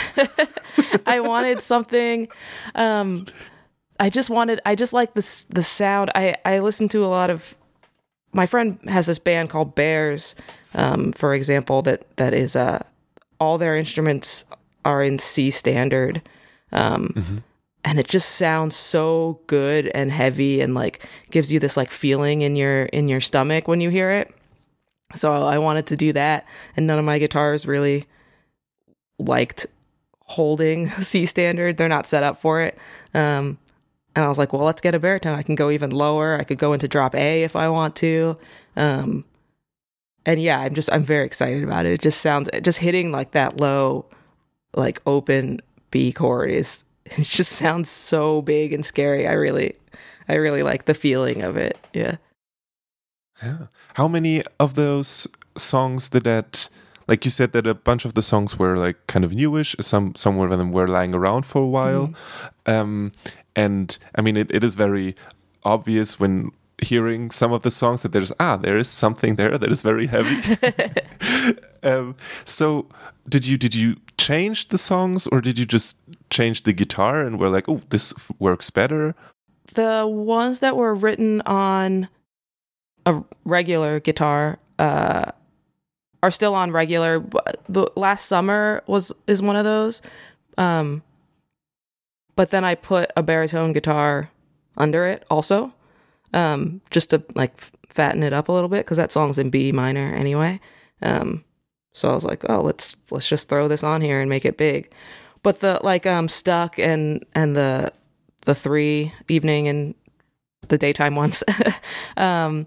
I 1.06 1.20
wanted 1.20 1.60
something 1.60 2.28
um 2.74 3.26
I 3.98 4.10
just 4.10 4.30
wanted 4.30 4.60
I 4.64 4.74
just 4.74 4.92
like 4.92 5.14
this 5.14 5.44
the 5.50 5.62
sound. 5.62 6.10
I 6.14 6.36
I 6.44 6.60
listen 6.60 6.88
to 6.90 7.04
a 7.04 7.08
lot 7.08 7.30
of 7.30 7.54
my 8.32 8.46
friend 8.46 8.78
has 8.88 9.06
this 9.06 9.18
band 9.18 9.50
called 9.50 9.74
Bears 9.74 10.34
um 10.74 11.12
for 11.12 11.34
example 11.34 11.82
that 11.82 12.16
that 12.16 12.32
is 12.32 12.56
uh 12.56 12.82
all 13.38 13.58
their 13.58 13.76
instruments 13.76 14.44
are 14.84 15.02
in 15.02 15.18
C 15.18 15.50
standard. 15.50 16.22
Um 16.72 17.08
mm-hmm. 17.08 17.36
and 17.84 17.98
it 17.98 18.08
just 18.08 18.36
sounds 18.36 18.76
so 18.76 19.40
good 19.46 19.88
and 19.94 20.10
heavy 20.10 20.60
and 20.60 20.74
like 20.74 21.06
gives 21.30 21.52
you 21.52 21.58
this 21.58 21.76
like 21.76 21.90
feeling 21.90 22.42
in 22.42 22.56
your 22.56 22.84
in 22.84 23.08
your 23.08 23.20
stomach 23.20 23.68
when 23.68 23.80
you 23.80 23.90
hear 23.90 24.10
it. 24.10 24.34
So 25.14 25.32
I 25.32 25.58
wanted 25.58 25.86
to 25.88 25.96
do 25.96 26.12
that, 26.14 26.46
and 26.76 26.86
none 26.86 26.98
of 26.98 27.04
my 27.04 27.18
guitars 27.18 27.66
really 27.66 28.04
liked 29.18 29.66
holding 30.20 30.88
C 31.00 31.26
standard. 31.26 31.76
They're 31.76 31.88
not 31.88 32.06
set 32.06 32.22
up 32.22 32.40
for 32.40 32.60
it. 32.60 32.78
Um, 33.14 33.58
and 34.14 34.24
I 34.24 34.28
was 34.28 34.38
like, 34.38 34.52
well, 34.52 34.64
let's 34.64 34.82
get 34.82 34.94
a 34.94 34.98
baritone. 34.98 35.38
I 35.38 35.42
can 35.42 35.54
go 35.54 35.70
even 35.70 35.90
lower. 35.90 36.38
I 36.38 36.44
could 36.44 36.58
go 36.58 36.72
into 36.72 36.88
drop 36.88 37.14
A 37.14 37.42
if 37.44 37.56
I 37.56 37.68
want 37.68 37.96
to. 37.96 38.36
Um, 38.76 39.24
and 40.26 40.40
yeah, 40.40 40.60
I'm 40.60 40.74
just 40.74 40.92
I'm 40.92 41.02
very 41.02 41.26
excited 41.26 41.64
about 41.64 41.86
it. 41.86 41.92
It 41.92 42.02
just 42.02 42.20
sounds 42.20 42.48
just 42.62 42.78
hitting 42.78 43.10
like 43.10 43.32
that 43.32 43.60
low, 43.60 44.06
like 44.74 45.00
open 45.06 45.60
B 45.90 46.12
chord 46.12 46.50
is 46.50 46.84
it 47.06 47.26
just 47.26 47.52
sounds 47.52 47.88
so 47.90 48.42
big 48.42 48.72
and 48.72 48.84
scary. 48.84 49.26
I 49.26 49.32
really 49.32 49.74
I 50.28 50.34
really 50.34 50.62
like 50.62 50.84
the 50.84 50.94
feeling 50.94 51.42
of 51.42 51.56
it. 51.56 51.78
Yeah. 51.92 52.16
Yeah. 53.42 53.66
How 53.94 54.08
many 54.08 54.42
of 54.60 54.74
those 54.74 55.26
songs 55.56 56.08
did 56.08 56.24
that? 56.24 56.68
Like 57.08 57.24
you 57.24 57.30
said 57.30 57.52
that 57.52 57.66
a 57.66 57.74
bunch 57.74 58.04
of 58.04 58.14
the 58.14 58.22
songs 58.22 58.58
were 58.58 58.76
like 58.76 59.06
kind 59.08 59.24
of 59.24 59.34
newish. 59.34 59.74
Some 59.80 60.14
some 60.14 60.38
of 60.38 60.50
them 60.56 60.70
were 60.70 60.86
lying 60.86 61.14
around 61.14 61.44
for 61.44 61.62
a 61.62 61.66
while. 61.66 62.14
Mm. 62.66 62.72
Um, 62.72 63.12
and 63.56 63.96
I 64.14 64.22
mean, 64.22 64.36
it, 64.36 64.50
it 64.54 64.64
is 64.64 64.74
very 64.74 65.14
obvious 65.64 66.18
when 66.18 66.52
hearing 66.82 67.30
some 67.30 67.52
of 67.52 67.62
the 67.62 67.70
songs 67.70 68.02
that 68.02 68.10
there's 68.10 68.32
ah 68.40 68.56
there 68.56 68.76
is 68.76 68.88
something 68.88 69.36
there 69.36 69.56
that 69.56 69.70
is 69.70 69.82
very 69.82 70.06
heavy. 70.06 70.38
um, 71.82 72.16
so 72.44 72.86
did 73.28 73.46
you 73.46 73.56
did 73.56 73.74
you 73.74 73.96
change 74.18 74.68
the 74.68 74.78
songs 74.78 75.26
or 75.28 75.40
did 75.40 75.58
you 75.58 75.64
just 75.64 75.96
change 76.30 76.64
the 76.64 76.72
guitar 76.72 77.22
and 77.22 77.38
were 77.38 77.48
like 77.48 77.68
oh 77.68 77.80
this 77.90 78.12
works 78.38 78.70
better? 78.70 79.14
The 79.74 80.06
ones 80.06 80.60
that 80.60 80.76
were 80.76 80.94
written 80.94 81.40
on 81.42 82.08
a 83.06 83.22
regular 83.44 84.00
guitar 84.00 84.58
uh, 84.78 85.32
are 86.22 86.30
still 86.30 86.54
on 86.54 86.70
regular. 86.70 87.24
The 87.68 87.90
last 87.96 88.26
summer 88.26 88.82
was 88.86 89.12
is 89.26 89.40
one 89.40 89.56
of 89.56 89.64
those. 89.64 90.02
Um, 90.58 91.02
but 92.36 92.50
then 92.50 92.64
I 92.64 92.74
put 92.74 93.10
a 93.16 93.22
baritone 93.22 93.72
guitar 93.72 94.30
under 94.76 95.06
it 95.06 95.24
also, 95.30 95.72
um, 96.32 96.80
just 96.90 97.10
to 97.10 97.22
like 97.34 97.58
fatten 97.88 98.22
it 98.22 98.32
up 98.32 98.48
a 98.48 98.52
little 98.52 98.68
bit 98.68 98.84
because 98.84 98.96
that 98.96 99.12
song's 99.12 99.38
in 99.38 99.50
B 99.50 99.72
minor 99.72 100.14
anyway. 100.14 100.60
Um, 101.02 101.44
so 101.92 102.10
I 102.10 102.14
was 102.14 102.24
like, 102.24 102.48
oh, 102.48 102.62
let's 102.62 102.96
let's 103.10 103.28
just 103.28 103.48
throw 103.48 103.68
this 103.68 103.84
on 103.84 104.00
here 104.00 104.20
and 104.20 104.30
make 104.30 104.44
it 104.44 104.56
big. 104.56 104.92
But 105.42 105.60
the 105.60 105.80
like 105.82 106.06
um 106.06 106.28
stuck 106.28 106.78
and 106.78 107.24
and 107.34 107.54
the 107.56 107.92
the 108.42 108.54
three 108.54 109.12
evening 109.28 109.68
and 109.68 109.94
the 110.68 110.78
daytime 110.78 111.16
ones 111.16 111.44
um 112.16 112.66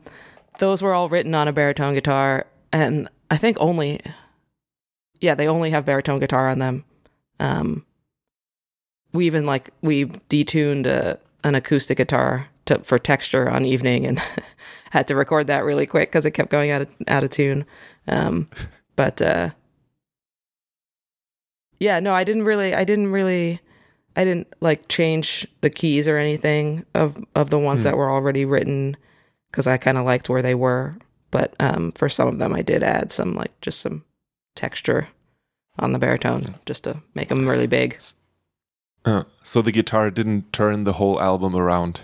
those 0.59 0.81
were 0.81 0.93
all 0.93 1.09
written 1.09 1.35
on 1.35 1.47
a 1.47 1.53
baritone 1.53 1.93
guitar, 1.93 2.47
and 2.71 3.09
I 3.29 3.37
think 3.37 3.57
only, 3.59 4.01
yeah, 5.19 5.35
they 5.35 5.47
only 5.47 5.71
have 5.71 5.85
baritone 5.85 6.19
guitar 6.19 6.49
on 6.49 6.59
them. 6.59 6.85
Um, 7.39 7.85
we 9.15 9.25
even 9.25 9.45
like 9.45 9.71
we 9.81 10.05
detuned 10.05 10.85
a, 10.85 11.17
an 11.43 11.55
acoustic 11.55 11.97
guitar 11.97 12.47
to, 12.65 12.79
for 12.79 12.97
texture 12.99 13.49
on 13.49 13.65
evening, 13.65 14.05
and 14.05 14.21
had 14.91 15.07
to 15.07 15.15
record 15.15 15.47
that 15.47 15.65
really 15.65 15.85
quick 15.85 16.09
because 16.09 16.25
it 16.25 16.31
kept 16.31 16.49
going 16.49 16.71
out 16.71 16.83
of 16.83 16.93
out 17.07 17.23
of 17.23 17.29
tune. 17.29 17.65
Um, 18.07 18.49
but 18.95 19.21
uh, 19.21 19.49
yeah, 21.79 21.99
no, 21.99 22.13
I 22.13 22.23
didn't 22.23 22.43
really, 22.43 22.73
I 22.73 22.83
didn't 22.83 23.11
really. 23.11 23.59
I 24.17 24.23
didn't 24.23 24.47
like 24.61 24.87
change 24.87 25.45
the 25.59 25.69
keys 25.69 26.07
or 26.07 26.15
anything 26.15 26.85
of 26.93 27.21
of 27.35 27.49
the 27.49 27.59
ones 27.59 27.81
mm. 27.81 27.83
that 27.83 27.97
were 27.97 28.09
already 28.09 28.45
written 28.45 28.95
because 29.51 29.67
I 29.67 29.75
kind 29.75 29.97
of 29.97 30.05
liked 30.05 30.29
where 30.29 30.41
they 30.41 30.55
were. 30.55 30.95
But 31.31 31.53
um, 31.59 31.91
for 31.91 32.07
some 32.07 32.29
of 32.29 32.39
them, 32.39 32.53
I 32.53 32.61
did 32.61 32.81
add 32.81 33.11
some 33.11 33.35
like 33.35 33.59
just 33.59 33.81
some 33.81 34.05
texture 34.55 35.09
on 35.79 35.91
the 35.91 35.99
baritone 35.99 36.55
just 36.65 36.85
to 36.85 37.01
make 37.13 37.27
them 37.27 37.45
really 37.45 37.67
big. 37.67 38.01
Uh, 39.05 39.23
so 39.43 39.61
the 39.61 39.71
guitar 39.71 40.09
didn't 40.09 40.51
turn 40.51 40.83
the 40.83 40.93
whole 40.93 41.21
album 41.21 41.55
around. 41.55 42.01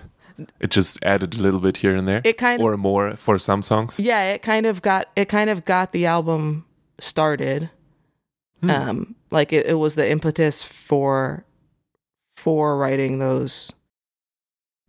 It 0.60 0.70
just 0.70 1.04
added 1.04 1.34
a 1.34 1.38
little 1.38 1.60
bit 1.60 1.78
here 1.78 1.96
and 1.96 2.08
there. 2.08 2.22
It 2.24 2.38
kind 2.38 2.62
of, 2.62 2.66
or 2.66 2.78
more 2.78 3.16
for 3.16 3.38
some 3.38 3.62
songs. 3.62 4.00
Yeah, 4.00 4.32
it 4.32 4.42
kind 4.42 4.66
of 4.66 4.82
got 4.82 5.10
it 5.16 5.26
kind 5.26 5.50
of 5.50 5.66
got 5.66 5.92
the 5.92 6.06
album 6.06 6.66
started. 7.00 7.70
Hmm. 8.62 8.70
Um, 8.70 9.16
like 9.32 9.52
it, 9.54 9.66
it 9.66 9.74
was 9.76 9.96
the 9.96 10.10
impetus 10.10 10.64
for 10.64 11.46
for 12.36 12.78
writing 12.78 13.20
those 13.20 13.74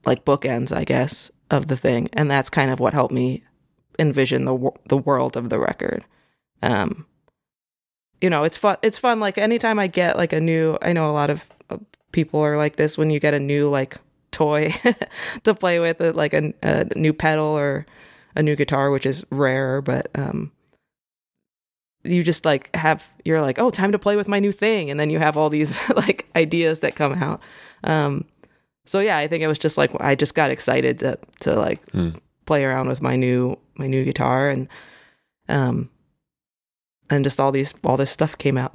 like 0.04 0.24
bookends, 0.24 0.74
I 0.74 0.84
guess 0.84 1.30
of 1.50 1.66
the 1.66 1.76
thing, 1.76 2.08
and 2.12 2.30
that's 2.30 2.50
kind 2.50 2.70
of 2.70 2.80
what 2.80 2.94
helped 2.94 3.14
me 3.14 3.44
envision 3.98 4.44
the 4.44 4.70
the 4.86 4.96
world 4.96 5.36
of 5.36 5.50
the 5.50 5.58
record. 5.58 6.04
Um, 6.62 7.06
you 8.20 8.30
know, 8.30 8.44
it's 8.44 8.56
fun. 8.56 8.76
It's 8.82 8.98
fun. 8.98 9.20
Like 9.20 9.38
anytime 9.38 9.78
I 9.78 9.86
get 9.86 10.16
like 10.16 10.32
a 10.32 10.40
new, 10.40 10.78
I 10.80 10.92
know 10.92 11.10
a 11.10 11.12
lot 11.12 11.30
of 11.30 11.46
people 12.12 12.40
are 12.40 12.56
like 12.56 12.76
this 12.76 12.96
when 12.96 13.10
you 13.10 13.18
get 13.18 13.34
a 13.34 13.40
new 13.40 13.68
like 13.68 13.96
toy 14.30 14.74
to 15.44 15.54
play 15.54 15.78
with, 15.80 16.00
it, 16.00 16.14
like 16.14 16.34
a, 16.34 16.52
a, 16.62 16.86
new 16.96 17.12
pedal 17.12 17.46
or 17.46 17.86
a 18.34 18.42
new 18.42 18.56
guitar, 18.56 18.90
which 18.90 19.06
is 19.06 19.24
rare, 19.30 19.82
but 19.82 20.08
um, 20.14 20.52
you 22.04 22.22
just 22.22 22.44
like 22.44 22.74
have 22.74 23.12
you're 23.24 23.40
like, 23.40 23.58
oh, 23.58 23.70
time 23.70 23.92
to 23.92 23.98
play 23.98 24.16
with 24.16 24.28
my 24.28 24.38
new 24.38 24.52
thing, 24.52 24.90
and 24.90 24.98
then 24.98 25.10
you 25.10 25.18
have 25.18 25.36
all 25.36 25.50
these 25.50 25.78
like 25.96 26.26
ideas 26.36 26.80
that 26.80 26.96
come 26.96 27.14
out. 27.14 27.40
Um, 27.84 28.24
so 28.84 29.00
yeah, 29.00 29.18
I 29.18 29.28
think 29.28 29.42
it 29.42 29.48
was 29.48 29.58
just 29.58 29.78
like 29.78 29.90
I 30.00 30.14
just 30.14 30.34
got 30.34 30.50
excited 30.50 30.98
to 31.00 31.18
to 31.40 31.54
like 31.54 31.84
mm. 31.92 32.18
play 32.46 32.64
around 32.64 32.88
with 32.88 33.02
my 33.02 33.16
new 33.16 33.58
my 33.76 33.86
new 33.86 34.04
guitar 34.04 34.48
and 34.48 34.68
um 35.48 35.90
and 37.10 37.24
just 37.24 37.38
all 37.38 37.52
these 37.52 37.74
all 37.84 37.96
this 37.96 38.10
stuff 38.10 38.36
came 38.38 38.58
out. 38.58 38.74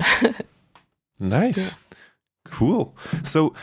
nice. 1.20 1.58
Yeah. 1.58 1.97
Cool. 2.51 2.96
So 3.24 3.54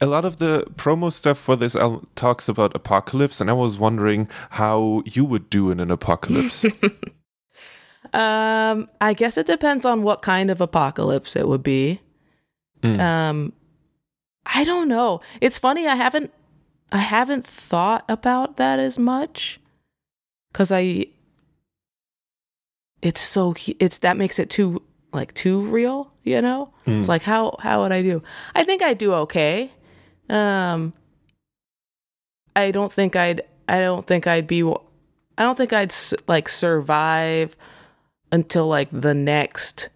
a 0.00 0.06
lot 0.06 0.24
of 0.24 0.36
the 0.36 0.64
promo 0.76 1.12
stuff 1.12 1.38
for 1.38 1.56
this 1.56 1.74
album 1.74 2.06
talks 2.14 2.48
about 2.48 2.74
apocalypse 2.74 3.40
and 3.40 3.50
I 3.50 3.54
was 3.54 3.78
wondering 3.78 4.28
how 4.50 5.02
you 5.06 5.24
would 5.24 5.48
do 5.50 5.70
in 5.70 5.80
an 5.80 5.90
apocalypse. 5.90 6.64
um 8.12 8.88
I 9.00 9.14
guess 9.16 9.36
it 9.36 9.46
depends 9.46 9.84
on 9.84 10.02
what 10.02 10.22
kind 10.22 10.50
of 10.50 10.60
apocalypse 10.60 11.36
it 11.36 11.48
would 11.48 11.62
be. 11.62 12.00
Mm. 12.82 13.00
Um 13.00 13.52
I 14.44 14.64
don't 14.64 14.88
know. 14.88 15.20
It's 15.40 15.58
funny. 15.58 15.86
I 15.86 15.94
haven't 15.94 16.32
I 16.92 16.98
haven't 16.98 17.46
thought 17.46 18.04
about 18.08 18.56
that 18.56 18.78
as 18.78 18.98
much 18.98 19.60
because 20.52 20.70
I 20.70 21.06
it's 23.02 23.20
so 23.20 23.54
it's 23.78 23.98
that 23.98 24.16
makes 24.16 24.38
it 24.38 24.50
too 24.50 24.82
like 25.16 25.34
too 25.34 25.62
real. 25.62 26.12
You 26.22 26.42
know, 26.42 26.72
mm. 26.86 26.98
it's 26.98 27.08
like 27.08 27.22
how 27.22 27.56
how 27.60 27.82
would 27.82 27.92
I 27.92 28.02
do? 28.02 28.22
I 28.54 28.64
think 28.64 28.82
I 28.82 28.94
do 28.94 29.12
okay. 29.14 29.70
Um, 30.28 30.92
I 32.54 32.70
don't 32.70 32.92
think 32.92 33.16
I'd 33.16 33.42
I 33.68 33.78
don't 33.78 34.06
think 34.06 34.26
I'd 34.26 34.46
be 34.46 34.62
I 34.62 35.42
don't 35.42 35.56
think 35.56 35.72
I'd 35.72 35.94
like 36.26 36.48
survive 36.48 37.56
until 38.32 38.66
like 38.66 38.88
the 38.92 39.14
next 39.14 39.88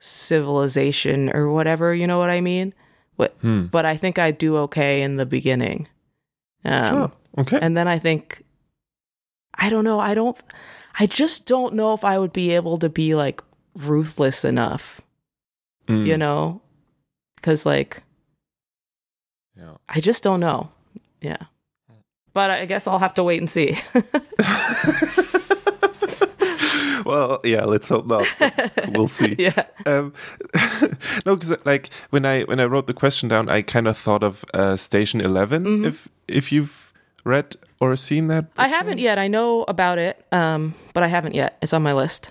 civilization 0.00 1.34
or 1.34 1.50
whatever. 1.50 1.94
You 1.94 2.06
know 2.06 2.18
what 2.18 2.30
I 2.30 2.40
mean? 2.40 2.74
But 3.16 3.36
hmm. 3.40 3.66
but 3.66 3.84
I 3.84 3.96
think 3.96 4.18
I 4.18 4.30
do 4.30 4.56
okay 4.58 5.02
in 5.02 5.16
the 5.16 5.26
beginning. 5.26 5.88
Um, 6.64 6.96
oh, 6.96 7.12
okay. 7.38 7.58
And 7.60 7.76
then 7.76 7.88
I 7.88 7.98
think 7.98 8.44
I 9.54 9.68
don't 9.68 9.84
know. 9.84 10.00
I 10.00 10.14
don't. 10.14 10.36
I 10.98 11.06
just 11.06 11.46
don't 11.46 11.74
know 11.74 11.92
if 11.92 12.04
I 12.04 12.18
would 12.18 12.32
be 12.32 12.50
able 12.52 12.78
to 12.78 12.88
be 12.88 13.14
like 13.14 13.42
ruthless 13.76 14.44
enough. 14.44 15.00
Mm. 15.88 16.06
You 16.06 16.16
know, 16.16 16.60
because 17.36 17.66
like, 17.66 18.02
yeah. 19.56 19.74
I 19.88 20.00
just 20.00 20.22
don't 20.22 20.40
know. 20.40 20.70
Yeah. 21.20 21.44
But 22.32 22.50
I 22.50 22.64
guess 22.64 22.86
I'll 22.86 23.00
have 23.00 23.14
to 23.14 23.24
wait 23.24 23.40
and 23.40 23.50
see. 23.50 23.76
well, 27.04 27.40
yeah, 27.44 27.64
let's 27.64 27.88
hope 27.88 28.06
not. 28.06 28.24
We'll 28.88 29.08
see. 29.08 29.34
yeah. 29.36 29.64
Um, 29.84 30.14
no, 31.26 31.34
because 31.34 31.56
like 31.66 31.90
when 32.10 32.24
I 32.24 32.42
when 32.42 32.60
I 32.60 32.66
wrote 32.66 32.86
the 32.86 32.94
question 32.94 33.28
down, 33.28 33.48
I 33.48 33.62
kind 33.62 33.88
of 33.88 33.98
thought 33.98 34.22
of 34.22 34.44
uh, 34.54 34.76
Station 34.76 35.20
11 35.20 35.64
mm-hmm. 35.64 35.84
If 35.86 36.08
if 36.28 36.52
you've 36.52 36.92
read 37.24 37.56
or 37.80 37.96
seen 37.96 38.28
that? 38.28 38.46
I 38.56 38.68
haven't 38.68 38.98
yet. 38.98 39.18
I 39.18 39.26
know 39.26 39.64
about 39.66 39.98
it, 39.98 40.24
um, 40.30 40.74
but 40.94 41.02
I 41.02 41.08
haven't 41.08 41.34
yet. 41.34 41.58
It's 41.62 41.72
on 41.72 41.82
my 41.82 41.94
list. 41.94 42.30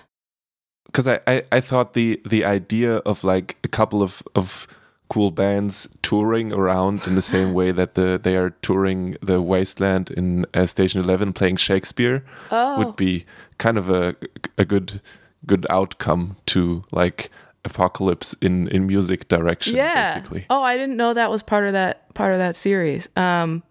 Because 0.90 1.06
I, 1.06 1.20
I, 1.26 1.42
I 1.52 1.60
thought 1.60 1.94
the 1.94 2.20
the 2.24 2.44
idea 2.44 2.96
of 2.96 3.24
like 3.24 3.56
a 3.64 3.68
couple 3.68 4.02
of 4.02 4.22
of 4.34 4.66
cool 5.08 5.30
bands 5.30 5.88
touring 6.02 6.52
around 6.52 7.04
in 7.06 7.16
the 7.16 7.22
same 7.22 7.52
way 7.52 7.72
that 7.72 7.94
the 7.94 8.18
they 8.22 8.36
are 8.36 8.50
touring 8.62 9.16
the 9.20 9.42
wasteland 9.42 10.10
in 10.10 10.46
uh, 10.54 10.66
Station 10.66 11.00
Eleven 11.00 11.32
playing 11.32 11.56
Shakespeare 11.56 12.24
Oh, 12.50 12.78
would 12.78 12.96
be 12.96 13.24
kind 13.58 13.76
of 13.78 13.88
a 13.90 14.14
a 14.56 14.64
good 14.64 15.00
good 15.46 15.66
outcome 15.70 16.36
to 16.46 16.84
like 16.92 17.30
apocalypse 17.64 18.34
in 18.40 18.68
in 18.68 18.86
music 18.86 19.28
direction 19.28 19.76
yeah. 19.76 20.14
basically 20.14 20.46
Oh, 20.48 20.62
I 20.62 20.76
didn't 20.76 20.96
know 20.96 21.12
that 21.14 21.30
was 21.30 21.42
part 21.42 21.66
of 21.66 21.72
that 21.72 22.12
part 22.14 22.32
of 22.32 22.38
that 22.38 22.56
series. 22.56 23.08
Um, 23.16 23.62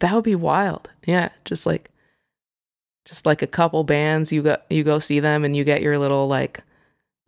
that 0.00 0.12
would 0.14 0.24
be 0.24 0.36
wild. 0.36 0.90
Yeah, 1.06 1.30
just 1.44 1.66
like, 1.66 1.90
just 3.08 3.24
like 3.24 3.40
a 3.40 3.46
couple 3.46 3.82
bands, 3.84 4.30
you 4.32 4.42
go 4.42 4.56
you 4.68 4.84
go 4.84 4.98
see 4.98 5.18
them, 5.18 5.44
and 5.44 5.56
you 5.56 5.64
get 5.64 5.80
your 5.80 5.98
little 5.98 6.28
like 6.28 6.62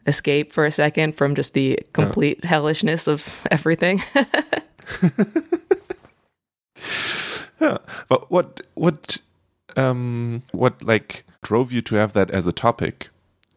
escape 0.06 0.52
for 0.52 0.66
a 0.66 0.70
second 0.70 1.16
from 1.16 1.34
just 1.34 1.54
the 1.54 1.78
complete 1.92 2.44
hellishness 2.44 3.08
of 3.08 3.46
everything. 3.50 4.02
yeah 7.60 7.76
but 8.08 8.30
what 8.30 8.62
what 8.74 9.18
um 9.76 10.42
what 10.52 10.82
like 10.82 11.24
drove 11.42 11.70
you 11.70 11.82
to 11.82 11.94
have 11.94 12.12
that 12.14 12.30
as 12.30 12.46
a 12.46 12.52
topic 12.52 13.08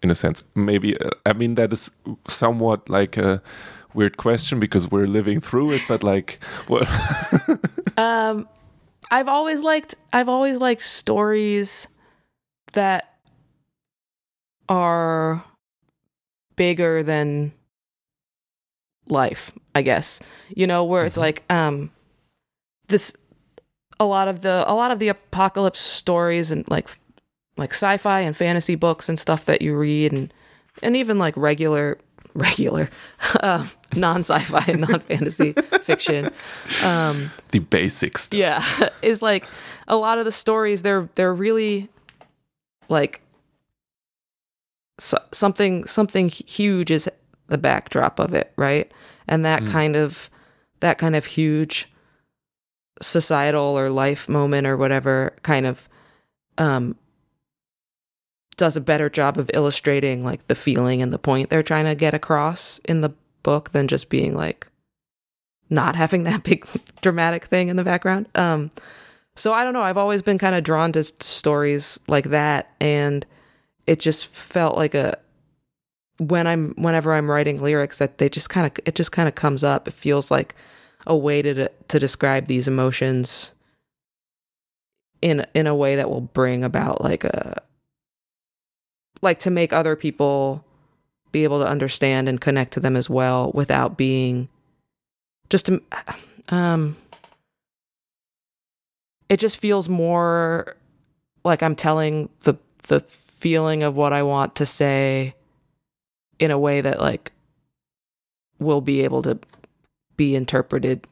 in 0.01 0.11
a 0.11 0.15
sense? 0.15 0.43
Maybe 0.55 0.97
uh, 0.97 1.09
i 1.25 1.33
mean 1.33 1.55
that 1.55 1.73
is 1.73 1.91
somewhat 2.27 2.89
like 2.89 3.17
a 3.17 3.41
weird 3.93 4.17
question 4.17 4.59
because 4.59 4.89
we're 4.91 5.07
living 5.07 5.39
through 5.39 5.71
it 5.71 5.81
but 5.87 6.03
like 6.03 6.39
what? 6.67 6.87
Um, 7.97 8.47
I've 9.11 9.27
always 9.27 9.61
liked 9.61 9.95
I've 10.11 10.29
always 10.29 10.59
liked 10.59 10.81
stories 10.81 11.87
that 12.73 13.15
are 14.69 15.43
bigger 16.55 17.03
than 17.03 17.51
life, 19.07 19.51
I 19.75 19.81
guess. 19.81 20.19
You 20.55 20.67
know, 20.67 20.83
where 20.83 21.05
it's 21.05 21.17
Mhm. 21.17 21.21
like 21.21 21.43
um 21.49 21.91
this 22.87 23.15
a 23.99 24.05
lot 24.05 24.27
of 24.27 24.41
the 24.41 24.63
a 24.67 24.73
lot 24.73 24.91
of 24.91 24.99
the 24.99 25.07
apocalypse 25.09 25.79
stories 25.79 26.51
and 26.51 26.69
like 26.69 26.89
like 27.57 27.71
sci-fi 27.71 28.21
and 28.21 28.35
fantasy 28.35 28.75
books 28.75 29.07
and 29.09 29.19
stuff 29.19 29.45
that 29.45 29.61
you 29.61 29.75
read 29.75 30.11
and 30.11 30.33
and 30.81 30.95
even 30.95 31.19
like 31.19 31.35
regular 31.37 31.97
regular 32.33 32.89
uh, 33.41 33.65
non-sci-fi 33.95 34.63
and 34.67 34.81
non-fantasy 34.81 35.51
fiction 35.83 36.31
um 36.83 37.29
the 37.51 37.59
basics 37.59 38.23
stuff. 38.23 38.39
yeah 38.39 38.89
is 39.03 39.21
like 39.21 39.45
a 39.87 39.95
lot 39.95 40.17
of 40.17 40.25
the 40.25 40.31
stories 40.31 40.81
they're 40.81 41.07
they're 41.15 41.33
really 41.33 41.87
like 42.89 43.21
so, 44.99 45.17
something 45.31 45.85
something 45.85 46.29
huge 46.29 46.91
is 46.91 47.09
the 47.47 47.57
backdrop 47.57 48.19
of 48.19 48.33
it 48.33 48.51
right 48.57 48.91
and 49.27 49.43
that 49.45 49.61
Mm. 49.61 49.71
kind 49.71 49.95
of 49.95 50.29
that 50.79 50.97
kind 50.97 51.15
of 51.15 51.25
huge 51.25 51.89
societal 53.01 53.77
or 53.77 53.89
life 53.89 54.29
moment 54.29 54.67
or 54.67 54.77
whatever 54.77 55.35
kind 55.43 55.65
of 55.65 55.89
um 56.57 56.95
does 58.55 58.77
a 58.77 58.81
better 58.81 59.09
job 59.09 59.37
of 59.39 59.49
illustrating 59.53 60.23
like 60.23 60.47
the 60.47 60.55
feeling 60.55 61.01
and 61.01 61.11
the 61.11 61.17
point 61.19 61.49
they're 61.49 61.63
trying 61.63 61.85
to 61.85 61.95
get 61.95 62.13
across 62.13 62.79
in 62.85 63.01
the 63.01 63.11
book 63.41 63.71
than 63.71 63.87
just 63.87 64.09
being 64.09 64.35
like 64.35 64.67
not 65.69 65.95
having 65.95 66.23
that 66.23 66.43
big 66.49 66.65
dramatic 67.01 67.45
thing 67.45 67.67
in 67.67 67.75
the 67.77 67.83
background. 67.83 68.27
Um 68.35 68.69
so 69.35 69.53
I 69.53 69.63
don't 69.63 69.73
know, 69.73 69.81
I've 69.81 69.97
always 69.97 70.21
been 70.21 70.37
kind 70.37 70.55
of 70.55 70.63
drawn 70.63 70.91
to 70.93 71.03
stories 71.19 71.97
like 72.07 72.25
that 72.25 72.71
and 72.79 73.25
it 73.87 73.99
just 73.99 74.27
felt 74.27 74.77
like 74.77 74.95
a 74.95 75.17
when 76.19 76.47
I'm 76.47 76.73
whenever 76.75 77.13
I'm 77.13 77.29
writing 77.29 77.61
lyrics 77.61 77.97
that 77.97 78.17
they 78.17 78.29
just 78.29 78.49
kind 78.49 78.67
of 78.67 78.73
it 78.85 78.95
just 78.95 79.11
kind 79.11 79.27
of 79.27 79.35
comes 79.35 79.63
up. 79.63 79.87
It 79.87 79.93
feels 79.93 80.29
like 80.29 80.55
a 81.07 81.15
way 81.15 81.41
to 81.41 81.69
to 81.69 81.99
describe 81.99 82.47
these 82.47 82.67
emotions 82.67 83.51
in 85.21 85.45
in 85.53 85.67
a 85.67 85.75
way 85.75 85.95
that 85.95 86.09
will 86.09 86.21
bring 86.21 86.63
about 86.63 87.01
like 87.01 87.23
a 87.23 87.61
like 89.21 89.39
to 89.39 89.49
make 89.49 89.73
other 89.73 89.95
people 89.95 90.63
be 91.31 91.43
able 91.43 91.59
to 91.59 91.67
understand 91.67 92.29
and 92.29 92.39
connect 92.39 92.73
to 92.73 92.79
them 92.79 92.95
as 92.95 93.09
well 93.09 93.51
without 93.53 93.97
being 93.97 94.47
just 95.49 95.69
um, 96.49 96.95
it 99.29 99.37
just 99.39 99.57
feels 99.57 99.89
more 99.89 100.75
like 101.43 101.61
I'm 101.63 101.75
telling 101.75 102.29
the 102.41 102.55
the 102.87 102.99
feeling 103.01 103.83
of 103.83 103.95
what 103.95 104.13
I 104.13 104.23
want 104.23 104.55
to 104.55 104.65
say 104.65 105.35
in 106.39 106.51
a 106.51 106.57
way 106.59 106.81
that 106.81 106.99
like 106.99 107.31
will 108.59 108.81
be 108.81 109.01
able 109.01 109.21
to 109.23 109.37
be 110.17 110.35
interpreted 110.35 111.05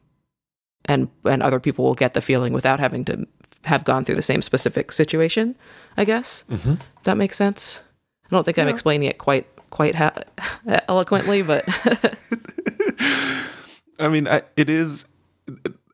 and 0.86 1.08
and 1.24 1.42
other 1.42 1.60
people 1.60 1.84
will 1.84 1.94
get 1.94 2.14
the 2.14 2.20
feeling 2.20 2.52
without 2.52 2.80
having 2.80 3.04
to 3.06 3.26
have 3.64 3.84
gone 3.84 4.04
through 4.04 4.16
the 4.16 4.22
same 4.22 4.42
specific 4.42 4.90
situation 4.90 5.54
i 5.96 6.04
guess 6.04 6.44
Mhm. 6.50 6.80
that 7.04 7.16
makes 7.16 7.36
sense 7.36 7.78
i 8.24 8.28
don't 8.30 8.42
think 8.44 8.58
i'm 8.58 8.66
explaining 8.68 9.08
it 9.08 9.18
quite 9.18 9.46
quite 9.70 9.94
ha- 9.94 10.14
eloquently 10.88 11.42
but 11.42 11.64
I 13.98 14.08
mean, 14.08 14.26
I, 14.26 14.42
it 14.56 14.68
is. 14.68 15.04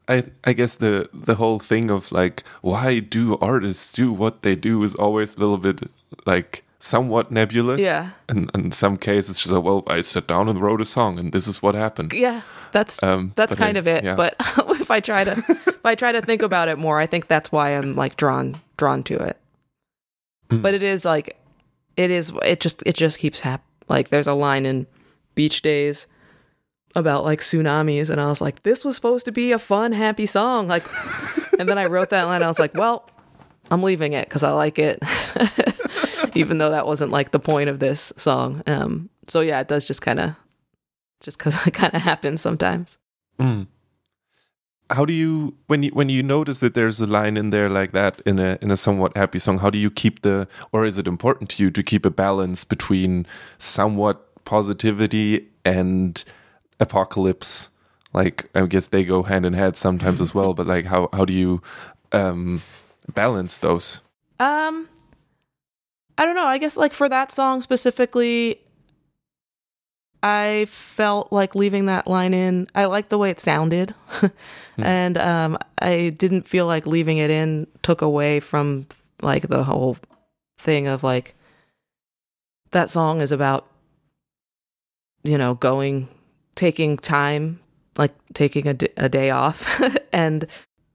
I 0.09 0.25
I 0.45 0.53
guess 0.55 0.77
the 0.77 1.09
the 1.13 1.35
whole 1.35 1.59
thing 1.59 1.91
of 1.91 2.11
like 2.13 2.43
why 2.63 3.01
do 3.01 3.37
artists 3.41 3.93
do 3.93 4.13
what 4.13 4.43
they 4.43 4.57
do 4.57 4.83
is 4.85 4.95
always 4.95 5.37
a 5.37 5.41
little 5.41 5.59
bit 5.59 5.91
like 6.27 6.65
somewhat 6.81 7.31
nebulous. 7.33 7.81
Yeah. 7.83 8.11
And 8.29 8.51
in 8.55 8.71
some 8.73 8.97
cases, 8.97 9.37
just 9.39 9.53
like, 9.53 9.65
well, 9.65 9.83
I 9.89 10.01
sat 10.03 10.29
down 10.29 10.49
and 10.49 10.61
wrote 10.61 10.81
a 10.81 10.85
song, 10.85 11.19
and 11.19 11.33
this 11.33 11.49
is 11.49 11.61
what 11.63 11.75
happened. 11.75 12.13
yeah 12.13 12.41
that's 12.73 13.03
Um, 13.03 13.33
that's 13.35 13.55
but 13.57 13.63
I- 13.63 13.67
kind 13.67 13.77
of 13.79 13.87
it 13.89 14.05
yeah. 14.05 14.15
but 14.15 14.35
if 14.81 14.91
i 14.91 15.01
try 15.01 15.25
to 15.25 15.33
if 15.67 15.85
i 15.87 15.95
try 15.95 16.13
to 16.13 16.21
think 16.21 16.43
about 16.43 16.69
it 16.69 16.77
more 16.79 17.01
i 17.01 17.07
think 17.07 17.27
that's 17.27 17.51
why 17.51 17.71
i'm 17.71 17.97
like 17.97 18.17
drawn 18.17 18.61
drawn 18.77 19.03
to 19.05 19.15
it 19.17 19.37
Mm. 20.51 20.63
but 20.63 20.75
it 20.75 20.83
is 20.83 21.05
like 21.05 21.37
it 21.97 22.11
is 22.11 22.33
it 22.45 22.61
just 22.61 22.83
it 22.87 22.95
just 22.95 23.19
keeps 23.19 23.41
hap 23.41 23.63
like 23.89 24.09
there's 24.11 24.27
a 24.27 24.35
line 24.35 24.67
in 24.67 24.87
beach 25.35 25.63
days 25.63 26.07
about 26.95 27.25
like 27.25 27.41
tsunamis 27.41 28.11
and 28.11 28.21
i 28.21 28.27
was 28.27 28.41
like 28.41 28.63
this 28.63 28.85
was 28.85 28.95
supposed 28.97 29.25
to 29.25 29.33
be 29.33 29.53
a 29.53 29.59
fun 29.59 29.93
happy 29.93 30.27
song 30.27 30.69
like 30.69 30.85
and 31.59 31.69
then 31.69 31.79
i 31.79 31.85
wrote 31.87 32.11
that 32.11 32.25
line 32.25 32.43
i 32.43 32.49
was 32.49 32.59
like 32.59 32.75
well 32.75 33.09
i'm 33.71 33.83
leaving 33.83 34.13
it 34.15 34.29
because 34.29 34.43
i 34.43 34.51
like 34.51 34.79
it 34.79 35.03
even 36.35 36.59
though 36.59 36.71
that 36.71 36.87
wasn't 36.87 37.11
like 37.11 37.31
the 37.31 37.39
point 37.39 37.69
of 37.69 37.79
this 37.79 38.13
song 38.17 38.63
um 38.67 39.09
so 39.29 39.41
yeah 39.41 39.61
it 39.61 39.69
does 39.69 39.85
just 39.85 40.03
kind 40.03 40.19
of 40.19 40.35
just 41.21 41.39
because 41.39 41.55
it 41.67 41.75
kind 41.75 41.95
of 41.95 42.01
happens 42.03 42.41
sometimes 42.41 42.99
Mm. 43.39 43.67
How 44.91 45.05
do 45.05 45.13
you 45.13 45.55
when 45.67 45.83
you 45.83 45.91
when 45.91 46.09
you 46.09 46.23
notice 46.23 46.61
that 46.61 46.75
there's 46.75 47.01
a 47.01 47.07
line 47.07 47.37
in 47.37 47.51
there 47.51 47.69
like 47.69 47.93
that 47.93 48.21
in 48.25 48.39
a 48.39 48.59
in 48.63 48.71
a 48.71 48.77
somewhat 48.77 49.17
happy 49.17 49.39
song? 49.39 49.59
How 49.59 49.69
do 49.69 49.79
you 49.79 49.91
keep 49.91 50.23
the 50.23 50.49
or 50.73 50.87
is 50.87 50.97
it 50.97 51.07
important 51.07 51.51
to 51.51 51.63
you 51.63 51.71
to 51.71 51.83
keep 51.83 52.07
a 52.07 52.11
balance 52.11 52.65
between 52.65 53.27
somewhat 53.59 54.45
positivity 54.47 55.47
and 55.65 56.25
apocalypse? 56.81 57.69
Like 58.13 58.49
I 58.55 58.67
guess 58.67 58.89
they 58.89 59.05
go 59.05 59.23
hand 59.23 59.45
in 59.47 59.53
hand 59.53 59.77
sometimes 59.77 60.21
as 60.21 60.35
well, 60.35 60.55
but 60.55 60.67
like 60.67 60.87
how 60.87 61.09
how 61.13 61.25
do 61.25 61.33
you 61.33 61.63
um 62.13 62.63
balance 63.13 63.59
those? 63.59 64.01
Um, 64.41 64.89
I 66.17 66.25
don't 66.25 66.37
know. 66.37 66.47
I 66.47 66.59
guess 66.59 66.77
like 66.77 66.93
for 66.93 67.09
that 67.09 67.33
song 67.33 67.61
specifically, 67.61 68.61
I 70.23 70.67
felt 70.69 71.33
like 71.33 71.55
leaving 71.55 71.87
that 71.87 72.07
line 72.07 72.35
in. 72.35 72.67
I 72.75 72.87
liked 72.87 73.09
the 73.09 73.19
way 73.19 73.31
it 73.31 73.41
sounded, 73.41 73.95
and 74.79 75.17
um, 75.19 75.59
I 75.81 76.11
didn't 76.17 76.49
feel 76.49 76.67
like 76.67 76.87
leaving 76.87 77.19
it 77.19 77.31
in 77.31 77.67
took 77.83 78.03
away 78.03 78.41
from 78.41 78.87
like 79.23 79.49
the 79.49 79.65
whole 79.65 79.97
thing 80.59 80.87
of 80.89 81.05
like 81.05 81.35
that 82.73 82.91
song 82.91 83.21
is 83.21 83.33
about 83.33 83.67
you 85.23 85.39
know 85.39 85.55
going 85.55 86.09
taking 86.59 86.97
time 86.97 87.61
like 87.97 88.13
taking 88.35 88.67
a, 88.67 88.75
d- 88.75 88.89
a 88.97 89.09
day 89.09 89.31
off 89.31 89.81
and 90.13 90.47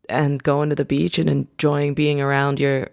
and 0.10 0.44
going 0.44 0.70
to 0.70 0.76
the 0.76 0.86
beach 0.86 1.18
and 1.18 1.30
enjoying 1.30 1.94
being 1.94 2.20
around 2.20 2.60
your 2.60 2.90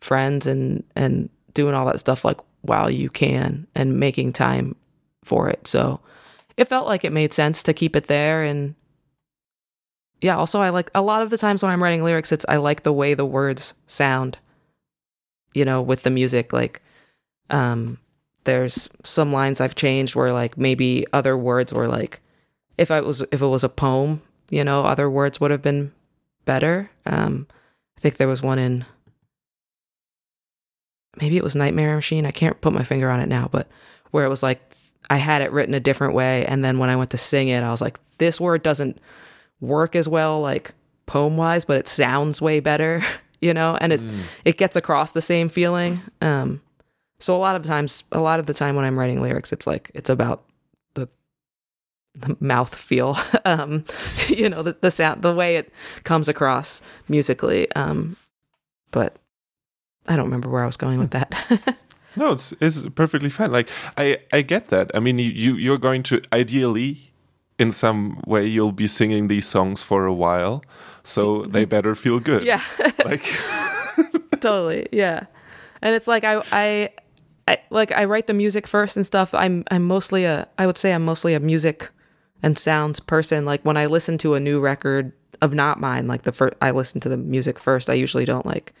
friends 0.00 0.46
and 0.46 0.82
and 0.96 1.30
doing 1.54 1.74
all 1.74 1.86
that 1.86 2.00
stuff 2.00 2.24
like 2.24 2.38
while 2.62 2.90
you 2.90 3.08
can 3.08 3.68
and 3.76 4.00
making 4.00 4.32
time 4.32 4.74
for 5.24 5.48
it. 5.48 5.66
So 5.66 6.00
it 6.56 6.66
felt 6.66 6.88
like 6.88 7.04
it 7.04 7.12
made 7.12 7.32
sense 7.32 7.62
to 7.62 7.72
keep 7.72 7.94
it 7.94 8.08
there 8.08 8.42
and 8.42 8.74
yeah 10.20 10.36
also 10.36 10.60
i 10.60 10.70
like 10.70 10.90
a 10.96 11.00
lot 11.00 11.22
of 11.22 11.30
the 11.30 11.38
times 11.38 11.62
when 11.62 11.70
i'm 11.70 11.80
writing 11.80 12.02
lyrics 12.02 12.32
it's 12.32 12.44
i 12.48 12.56
like 12.56 12.82
the 12.82 12.92
way 12.92 13.14
the 13.14 13.24
words 13.24 13.74
sound 13.86 14.36
you 15.54 15.64
know 15.64 15.80
with 15.80 16.02
the 16.02 16.10
music 16.10 16.52
like 16.52 16.82
um 17.50 17.96
there's 18.48 18.88
some 19.04 19.30
lines 19.32 19.60
i've 19.60 19.74
changed 19.74 20.16
where 20.16 20.32
like 20.32 20.56
maybe 20.56 21.06
other 21.12 21.36
words 21.36 21.72
were 21.72 21.86
like 21.86 22.20
if 22.78 22.90
i 22.90 23.00
was 23.00 23.20
if 23.30 23.42
it 23.42 23.46
was 23.46 23.62
a 23.62 23.68
poem 23.68 24.22
you 24.50 24.64
know 24.64 24.84
other 24.84 25.08
words 25.10 25.38
would 25.40 25.50
have 25.50 25.62
been 25.62 25.92
better 26.44 26.90
um 27.06 27.46
I 27.96 28.00
think 28.00 28.16
there 28.16 28.28
was 28.28 28.40
one 28.42 28.58
in 28.58 28.84
maybe 31.20 31.36
it 31.36 31.42
was 31.42 31.56
Nightmare 31.56 31.96
Machine. 31.96 32.24
I 32.26 32.30
can't 32.30 32.60
put 32.60 32.72
my 32.72 32.84
finger 32.84 33.10
on 33.10 33.20
it 33.20 33.28
now, 33.28 33.48
but 33.50 33.68
where 34.12 34.24
it 34.24 34.28
was 34.28 34.42
like 34.42 34.60
I 35.10 35.16
had 35.16 35.42
it 35.42 35.50
written 35.52 35.74
a 35.74 35.80
different 35.80 36.14
way, 36.14 36.46
and 36.46 36.62
then 36.64 36.78
when 36.78 36.90
I 36.90 36.96
went 36.96 37.10
to 37.10 37.18
sing 37.18 37.48
it, 37.48 37.62
I 37.62 37.70
was 37.70 37.80
like, 37.80 37.98
this 38.18 38.40
word 38.40 38.62
doesn't 38.62 39.00
work 39.60 39.96
as 39.96 40.08
well, 40.08 40.40
like 40.40 40.72
poem 41.06 41.36
wise, 41.36 41.64
but 41.64 41.76
it 41.76 41.88
sounds 41.88 42.40
way 42.42 42.60
better, 42.60 43.02
you 43.40 43.52
know, 43.54 43.76
and 43.80 43.92
it 43.92 44.00
Mm. 44.00 44.22
it 44.44 44.58
gets 44.58 44.76
across 44.76 45.12
the 45.12 45.20
same 45.22 45.48
feeling. 45.48 46.00
Um, 46.20 46.60
so 47.20 47.34
a 47.36 47.38
lot 47.38 47.56
of 47.56 47.64
times, 47.64 48.04
a 48.12 48.20
lot 48.20 48.40
of 48.40 48.46
the 48.46 48.54
time 48.54 48.76
when 48.76 48.84
I'm 48.84 48.98
writing 48.98 49.20
lyrics, 49.22 49.52
it's 49.52 49.66
like 49.66 49.90
it's 49.94 50.10
about 50.10 50.44
the 50.94 51.08
the 52.14 52.36
mouth 52.40 52.74
feel, 52.74 53.16
um, 53.44 53.84
you 54.28 54.48
know, 54.48 54.62
the, 54.62 54.76
the 54.80 54.90
sound, 54.90 55.22
the 55.22 55.34
way 55.34 55.56
it 55.56 55.72
comes 56.04 56.28
across 56.28 56.82
musically. 57.08 57.70
Um, 57.72 58.16
but 58.90 59.16
I 60.06 60.16
don't 60.16 60.24
remember 60.26 60.48
where 60.48 60.62
I 60.62 60.66
was 60.66 60.76
going 60.76 60.98
with 60.98 61.10
that. 61.10 61.32
No, 62.16 62.32
it's 62.32 62.52
it's 62.60 62.82
perfectly 62.96 63.28
fine. 63.30 63.52
Like 63.52 63.68
I 63.96 64.16
I 64.32 64.42
get 64.42 64.68
that. 64.68 64.90
I 64.92 64.98
mean, 64.98 65.18
you, 65.20 65.30
you 65.30 65.54
you're 65.54 65.78
going 65.78 66.02
to 66.04 66.20
ideally, 66.32 67.12
in 67.60 67.70
some 67.70 68.20
way, 68.26 68.44
you'll 68.46 68.72
be 68.72 68.88
singing 68.88 69.28
these 69.28 69.46
songs 69.46 69.84
for 69.84 70.04
a 70.06 70.12
while, 70.12 70.64
so 71.04 71.42
they 71.42 71.64
better 71.64 71.94
feel 71.94 72.18
good. 72.18 72.44
yeah, 72.44 72.62
Like 73.04 73.22
totally. 74.40 74.88
Yeah, 74.90 75.26
and 75.80 75.94
it's 75.94 76.08
like 76.08 76.24
I 76.24 76.42
I. 76.50 76.90
I, 77.48 77.58
like 77.70 77.92
I 77.92 78.04
write 78.04 78.26
the 78.26 78.34
music 78.34 78.66
first 78.66 78.96
and 78.96 79.06
stuff. 79.06 79.32
I'm 79.34 79.64
I'm 79.70 79.84
mostly 79.84 80.24
a 80.24 80.46
I 80.58 80.66
would 80.66 80.78
say 80.78 80.92
I'm 80.92 81.04
mostly 81.04 81.34
a 81.34 81.40
music 81.40 81.88
and 82.42 82.58
sounds 82.58 83.00
person. 83.00 83.44
Like 83.44 83.62
when 83.64 83.76
I 83.76 83.86
listen 83.86 84.18
to 84.18 84.34
a 84.34 84.40
new 84.40 84.60
record 84.60 85.12
of 85.40 85.54
not 85.54 85.80
mine, 85.80 86.06
like 86.08 86.22
the 86.22 86.32
first 86.32 86.54
I 86.62 86.70
listen 86.72 87.00
to 87.00 87.08
the 87.08 87.16
music 87.16 87.58
first. 87.58 87.88
I 87.90 87.94
usually 87.94 88.24
don't 88.24 88.46
like 88.46 88.72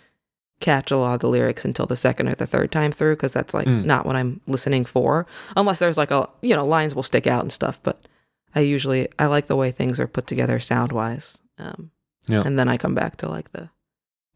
catch 0.60 0.90
a 0.90 0.96
lot 0.96 1.14
of 1.14 1.20
the 1.20 1.28
lyrics 1.28 1.64
until 1.64 1.86
the 1.86 1.96
second 1.96 2.28
or 2.28 2.34
the 2.34 2.46
third 2.46 2.72
time 2.72 2.90
through 2.92 3.14
because 3.14 3.32
that's 3.32 3.54
like 3.54 3.66
Mm. 3.66 3.84
not 3.84 4.04
what 4.06 4.16
I'm 4.16 4.40
listening 4.48 4.84
for. 4.84 5.26
Unless 5.56 5.78
there's 5.78 5.96
like 5.98 6.10
a 6.10 6.28
you 6.42 6.54
know 6.54 6.66
lines 6.66 6.94
will 6.94 7.02
stick 7.04 7.26
out 7.26 7.42
and 7.42 7.52
stuff. 7.52 7.80
But 7.82 8.06
I 8.54 8.60
usually 8.60 9.08
I 9.18 9.26
like 9.26 9.46
the 9.46 9.56
way 9.56 9.70
things 9.70 10.00
are 10.00 10.08
put 10.08 10.26
together 10.26 10.58
sound 10.60 10.92
wise. 10.92 11.40
Um, 11.58 11.90
Yeah. 12.28 12.42
and 12.44 12.58
then 12.58 12.68
I 12.68 12.76
come 12.76 12.94
back 12.94 13.16
to 13.18 13.28
like 13.28 13.50
the 13.52 13.70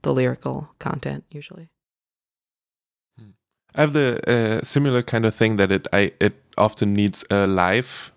the 0.03 0.13
lyrical 0.15 0.71
content 0.79 1.25
usually. 1.31 1.71
I 3.75 3.81
have 3.81 3.93
the 3.93 4.21
uh, 4.29 4.65
similar 4.65 5.03
kind 5.03 5.25
of 5.25 5.35
thing 5.35 5.57
that 5.57 5.73
it 5.73 5.87
I 5.93 6.13
it 6.21 6.35
often 6.57 6.93
needs 6.95 7.25
a 7.31 7.47
live 7.47 8.13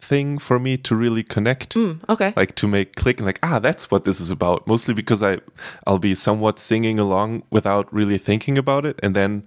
thing 0.00 0.38
for 0.38 0.58
me 0.58 0.76
to 0.76 0.94
really 0.94 1.22
connect. 1.22 1.74
Mm, 1.74 2.00
okay. 2.08 2.32
Like 2.36 2.54
to 2.56 2.68
make 2.68 2.94
click 2.94 3.18
and 3.18 3.26
like 3.26 3.38
ah 3.42 3.58
that's 3.58 3.90
what 3.90 4.04
this 4.04 4.20
is 4.20 4.30
about. 4.30 4.66
Mostly 4.66 4.94
because 4.94 5.22
I 5.22 5.38
I'll 5.86 5.98
be 5.98 6.14
somewhat 6.14 6.58
singing 6.58 6.98
along 6.98 7.42
without 7.50 7.92
really 7.92 8.18
thinking 8.18 8.56
about 8.58 8.84
it, 8.86 8.98
and 9.02 9.14
then 9.14 9.44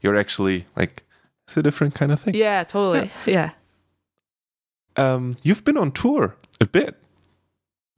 you're 0.00 0.16
actually 0.16 0.66
like 0.76 1.04
it's 1.46 1.56
a 1.56 1.62
different 1.62 1.94
kind 1.94 2.12
of 2.12 2.20
thing. 2.20 2.34
Yeah, 2.34 2.64
totally. 2.64 3.10
Yeah. 3.24 3.52
Um, 4.96 5.36
you've 5.42 5.64
been 5.64 5.76
on 5.76 5.92
tour 5.92 6.36
a 6.60 6.66
bit 6.66 6.96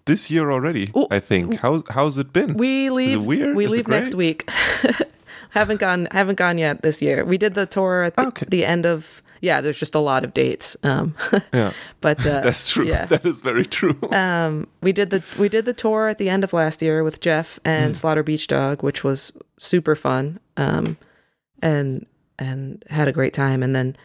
this 0.05 0.31
year 0.31 0.51
already. 0.51 0.91
Ooh, 0.97 1.07
I 1.11 1.21
think. 1.21 1.61
How's 1.61 1.83
how's 1.91 2.19
it 2.19 2.33
been? 2.33 2.55
We 2.55 2.91
leave. 2.91 3.25
weird? 3.25 3.57
We 3.57 3.65
Is 3.65 3.71
leave 3.71 3.89
next 3.89 4.15
week. 4.15 4.49
haven't 5.51 5.81
gone. 5.81 6.09
Haven't 6.11 6.37
gone 6.37 6.59
yet 6.59 6.83
this 6.83 7.01
year. 7.03 7.25
We 7.25 7.39
did 7.39 7.55
the 7.55 7.67
tour 7.67 8.05
at 8.05 8.17
the, 8.17 8.27
Okay. 8.29 8.47
the 8.49 8.65
end 8.65 8.87
of. 8.87 9.23
Yeah, 9.41 9.61
there's 9.61 9.79
just 9.79 9.95
a 9.95 10.01
lot 10.01 10.25
of 10.25 10.35
dates. 10.35 10.77
Um, 10.83 11.15
yeah, 11.55 11.73
but 12.01 12.19
uh, 12.27 12.41
that's 12.43 12.71
true. 12.71 12.87
Yeah. 12.87 13.07
That 13.15 13.25
is 13.25 13.41
very 13.41 13.65
true. 13.65 13.97
um, 14.11 14.67
we 14.83 14.93
did 14.93 15.11
the 15.11 15.23
we 15.39 15.49
did 15.49 15.65
the 15.65 15.73
tour 15.73 16.09
at 16.09 16.19
the 16.19 16.29
end 16.29 16.43
of 16.45 16.53
last 16.53 16.83
year 16.83 17.05
with 17.05 17.21
Jeff 17.21 17.61
and 17.65 17.97
Slaughter 17.97 18.25
Beach 18.25 18.49
Dog, 18.49 18.83
which 18.83 19.05
was 19.05 19.33
super 19.57 19.95
fun. 19.95 20.41
Um, 20.57 20.97
and 21.63 22.05
and 22.39 22.85
had 22.91 23.07
a 23.09 23.13
great 23.13 23.33
time. 23.33 23.63
And 23.63 23.75
then, 23.77 23.97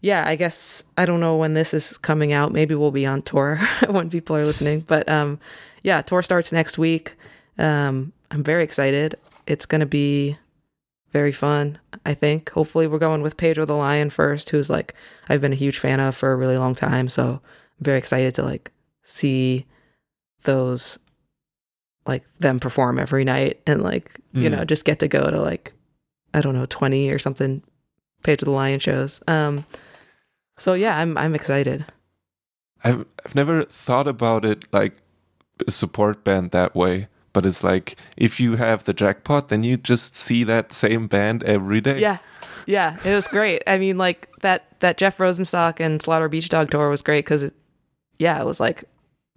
yeah, 0.00 0.24
I 0.26 0.36
guess 0.36 0.84
I 0.96 1.04
don't 1.06 1.20
know 1.20 1.36
when 1.36 1.52
this 1.54 1.74
is 1.74 1.98
coming 1.98 2.32
out. 2.32 2.52
Maybe 2.52 2.74
we'll 2.74 2.90
be 2.90 3.06
on 3.06 3.20
tour 3.22 3.60
when 3.90 4.08
people 4.10 4.36
are 4.36 4.44
listening. 4.46 4.80
But 4.80 5.06
um, 5.08 5.38
yeah, 5.82 6.00
tour 6.02 6.22
starts 6.22 6.50
next 6.52 6.78
week. 6.78 7.14
Um, 7.58 8.12
I'm 8.30 8.42
very 8.42 8.64
excited. 8.64 9.16
It's 9.46 9.66
gonna 9.66 9.86
be 9.86 10.36
very 11.10 11.32
fun. 11.32 11.78
I 12.04 12.14
think. 12.14 12.50
Hopefully, 12.50 12.86
we're 12.86 12.98
going 12.98 13.22
with 13.22 13.36
Pedro 13.36 13.64
the 13.64 13.74
Lion 13.74 14.10
first, 14.10 14.50
who's 14.50 14.68
like 14.70 14.94
I've 15.28 15.40
been 15.40 15.52
a 15.52 15.56
huge 15.56 15.78
fan 15.78 16.00
of 16.00 16.16
for 16.16 16.32
a 16.32 16.36
really 16.36 16.58
long 16.58 16.74
time. 16.74 17.08
So 17.08 17.24
I'm 17.78 17.84
very 17.84 17.98
excited 17.98 18.34
to 18.36 18.42
like 18.42 18.72
see 19.02 19.66
those 20.42 20.98
like 22.06 22.24
them 22.40 22.58
perform 22.60 22.98
every 22.98 23.24
night 23.24 23.60
and 23.66 23.82
like 23.82 24.18
you 24.32 24.48
Mm. 24.48 24.58
know 24.58 24.64
just 24.64 24.84
get 24.84 24.98
to 25.00 25.08
go 25.08 25.30
to 25.30 25.40
like 25.40 25.72
I 26.32 26.40
don't 26.40 26.54
know 26.54 26.66
20 26.66 27.10
or 27.10 27.18
something 27.18 27.62
Pedro 28.22 28.46
the 28.46 28.50
Lion 28.52 28.78
shows. 28.80 29.22
Um 29.28 29.64
so 30.58 30.74
yeah, 30.74 30.96
I'm 30.98 31.16
I'm 31.18 31.34
excited. 31.34 31.84
I've 32.84 33.04
I've 33.24 33.34
never 33.34 33.64
thought 33.64 34.06
about 34.08 34.44
it 34.44 34.64
like 34.72 34.96
a 35.66 35.70
support 35.70 36.24
band 36.24 36.50
that 36.52 36.74
way. 36.74 37.08
But 37.38 37.46
it's 37.46 37.62
like 37.62 37.94
if 38.16 38.40
you 38.40 38.56
have 38.56 38.82
the 38.82 38.92
jackpot, 38.92 39.46
then 39.46 39.62
you 39.62 39.76
just 39.76 40.16
see 40.16 40.42
that 40.42 40.72
same 40.72 41.06
band 41.06 41.44
every 41.44 41.80
day. 41.80 42.00
Yeah. 42.00 42.18
Yeah, 42.66 42.96
it 43.04 43.14
was 43.14 43.28
great. 43.28 43.62
I 43.64 43.78
mean 43.78 43.96
like 43.96 44.28
that 44.40 44.66
that 44.80 44.98
Jeff 44.98 45.18
Rosenstock 45.18 45.78
and 45.78 46.02
Slaughter 46.02 46.28
Beach 46.28 46.48
Dog 46.48 46.68
tour 46.72 46.88
was 46.88 47.00
great 47.00 47.24
cuz 47.26 47.48
yeah, 48.18 48.40
it 48.40 48.44
was 48.44 48.58
like 48.58 48.82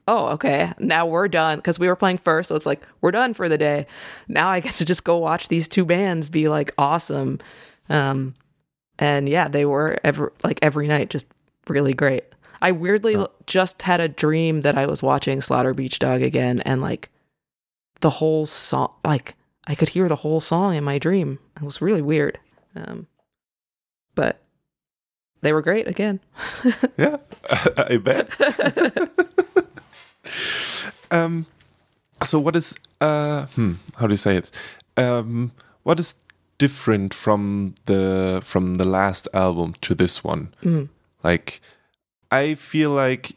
oh, 0.07 0.29
okay. 0.29 0.73
Now 0.79 1.05
we're 1.05 1.27
done 1.27 1.61
cuz 1.61 1.77
we 1.77 1.87
were 1.87 1.95
playing 1.95 2.17
first, 2.17 2.47
so 2.49 2.55
it's 2.55 2.65
like 2.65 2.81
we're 3.01 3.11
done 3.11 3.35
for 3.35 3.47
the 3.47 3.59
day. 3.59 3.85
Now 4.27 4.49
I 4.49 4.61
get 4.61 4.73
to 4.77 4.85
just 4.85 5.03
go 5.03 5.19
watch 5.19 5.47
these 5.49 5.67
two 5.67 5.85
bands 5.85 6.27
be 6.27 6.49
like 6.49 6.73
awesome. 6.79 7.37
Um 7.87 8.33
and 8.97 9.29
yeah, 9.29 9.47
they 9.47 9.63
were 9.63 9.99
ever 10.03 10.33
like 10.43 10.57
every 10.63 10.87
night 10.87 11.11
just 11.11 11.27
really 11.67 11.93
great. 11.93 12.23
I 12.63 12.71
weirdly 12.71 13.13
l- 13.13 13.29
just 13.45 13.83
had 13.83 14.01
a 14.01 14.07
dream 14.07 14.61
that 14.61 14.75
I 14.75 14.87
was 14.87 15.03
watching 15.03 15.39
Slaughter 15.39 15.75
Beach 15.75 15.99
Dog 15.99 16.23
again 16.23 16.61
and 16.61 16.81
like 16.81 17.10
the 18.01 18.09
whole 18.09 18.45
song 18.45 18.93
like 19.05 19.35
I 19.67 19.75
could 19.75 19.89
hear 19.89 20.07
the 20.07 20.17
whole 20.17 20.41
song 20.41 20.75
in 20.75 20.83
my 20.83 20.97
dream. 20.97 21.39
It 21.55 21.63
was 21.63 21.81
really 21.81 22.01
weird. 22.01 22.39
Um 22.75 23.07
but 24.15 24.41
they 25.41 25.53
were 25.53 25.61
great 25.61 25.87
again. 25.87 26.19
Yeah, 26.97 27.17
I 27.77 27.97
bet. 27.97 28.29
um, 31.11 31.47
so 32.21 32.39
what 32.39 32.55
is 32.55 32.75
uh, 32.99 33.47
hmm, 33.47 33.73
how 33.97 34.07
do 34.07 34.13
you 34.13 34.17
say 34.17 34.37
it? 34.37 34.51
Um, 34.97 35.51
what 35.83 35.99
is 35.99 36.15
different 36.59 37.13
from 37.13 37.73
the 37.85 38.41
from 38.43 38.75
the 38.75 38.85
last 38.85 39.27
album 39.33 39.73
to 39.81 39.95
this 39.95 40.23
one? 40.23 40.53
Mm. 40.61 40.89
Like, 41.23 41.61
I 42.29 42.55
feel 42.55 42.91
like 42.91 43.31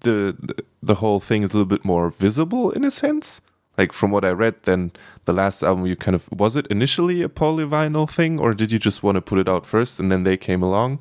the, 0.00 0.36
the 0.40 0.64
the 0.82 0.96
whole 0.96 1.20
thing 1.20 1.42
is 1.42 1.50
a 1.50 1.54
little 1.54 1.68
bit 1.68 1.84
more 1.84 2.10
visible 2.10 2.72
in 2.72 2.84
a 2.84 2.90
sense. 2.90 3.40
Like 3.76 3.92
from 3.92 4.10
what 4.10 4.24
I 4.24 4.30
read, 4.30 4.62
then 4.62 4.92
the 5.24 5.32
last 5.32 5.62
album 5.62 5.86
you 5.86 5.96
kind 5.96 6.14
of 6.14 6.28
was 6.30 6.56
it 6.56 6.66
initially 6.68 7.22
a 7.22 7.28
polyvinyl 7.28 8.08
thing, 8.08 8.40
or 8.40 8.54
did 8.54 8.70
you 8.70 8.78
just 8.78 9.02
want 9.02 9.16
to 9.16 9.20
put 9.20 9.38
it 9.38 9.48
out 9.48 9.66
first 9.66 9.98
and 9.98 10.12
then 10.12 10.22
they 10.22 10.36
came 10.36 10.62
along, 10.62 11.00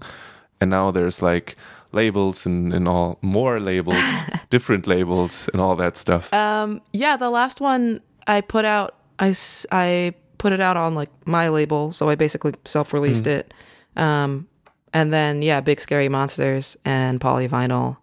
and 0.60 0.70
now 0.70 0.92
there's 0.92 1.22
like 1.22 1.56
labels 1.92 2.46
and, 2.46 2.74
and 2.74 2.88
all 2.88 3.20
more 3.22 3.60
labels, 3.60 4.04
different 4.50 4.88
labels 4.88 5.48
and 5.54 5.62
all 5.62 5.76
that 5.76 5.96
stuff. 5.96 6.34
Um, 6.34 6.82
yeah, 6.92 7.16
the 7.16 7.30
last 7.30 7.62
one 7.62 8.02
I 8.28 8.42
put 8.42 8.66
out, 8.66 8.96
I 9.20 9.36
I 9.72 10.14
put 10.40 10.52
it 10.52 10.60
out 10.60 10.76
on 10.76 10.96
like 10.96 11.10
my 11.26 11.50
label, 11.50 11.92
so 11.94 12.10
I 12.10 12.16
basically 12.16 12.54
self 12.66 12.94
released 12.94 13.28
it. 13.28 13.54
Um, 13.96 14.48
and 14.94 15.14
then 15.14 15.42
yeah, 15.42 15.62
Big 15.62 15.80
Scary 15.80 16.10
Monsters 16.10 16.76
and 16.84 17.20
Polyvinyl 17.20 17.98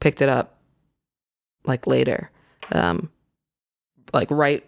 picked 0.00 0.20
it 0.20 0.28
up 0.28 0.58
like 1.64 1.86
later, 1.86 2.30
um, 2.72 3.10
like 4.16 4.30
right 4.30 4.64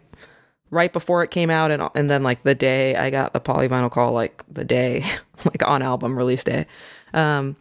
right 0.71 0.93
before 0.93 1.23
it 1.23 1.31
came 1.31 1.51
out, 1.51 1.71
and 1.71 1.89
and 1.95 2.11
then 2.11 2.23
like 2.23 2.43
the 2.43 2.55
day 2.55 2.95
I 2.97 3.11
got 3.11 3.33
the 3.33 3.41
Polyvinyl 3.41 3.91
call, 3.91 4.13
like 4.13 4.45
the 4.49 4.65
day 4.65 5.05
like 5.45 5.67
on 5.67 5.83
album 5.83 6.17
release 6.17 6.45
day. 6.45 6.67
Um, 7.15 7.57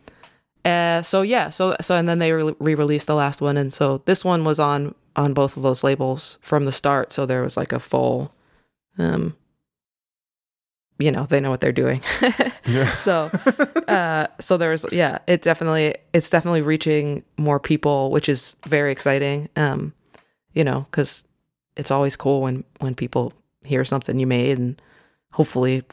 uh, 0.65 1.02
so 1.02 1.21
yeah, 1.21 1.50
so 1.50 1.76
so 1.80 1.95
and 1.95 2.08
then 2.10 2.19
they 2.19 2.32
re- 2.34 2.56
re-released 2.60 3.08
the 3.08 3.15
last 3.15 3.41
one, 3.41 3.58
and 3.58 3.71
so 3.71 4.02
this 4.06 4.26
one 4.26 4.43
was 4.43 4.60
on 4.60 4.93
on 5.15 5.34
both 5.34 5.58
of 5.58 5.63
those 5.63 5.84
labels 5.84 6.38
from 6.41 6.65
the 6.65 6.71
start. 6.71 7.12
So 7.13 7.26
there 7.26 7.41
was 7.41 7.58
like 7.58 7.71
a 7.71 7.80
full, 7.80 8.34
um, 8.97 9.36
you 11.00 11.12
know, 11.12 11.26
they 11.26 11.39
know 11.39 11.50
what 11.50 11.62
they're 11.62 11.71
doing. 11.71 12.02
Yeah. 12.67 12.93
so, 12.95 13.32
uh, 13.88 14.28
so 14.41 14.58
there's 14.58 14.86
yeah, 14.91 15.19
it 15.26 15.41
definitely 15.41 15.95
it's 16.12 16.30
definitely 16.30 16.62
reaching 16.62 17.23
more 17.38 17.62
people, 17.62 18.12
which 18.12 18.28
is 18.28 18.58
very 18.67 18.91
exciting. 18.91 19.47
Um, 19.56 19.93
you 20.54 20.65
know, 20.65 20.86
because 20.91 21.23
it's 21.78 21.92
always 21.92 22.16
cool 22.16 22.42
when 22.42 22.63
when 22.80 22.96
people 22.96 23.34
hear 23.63 23.86
something 23.86 24.20
you 24.20 24.28
made 24.28 24.58
and 24.58 24.82
hopefully 25.32 25.84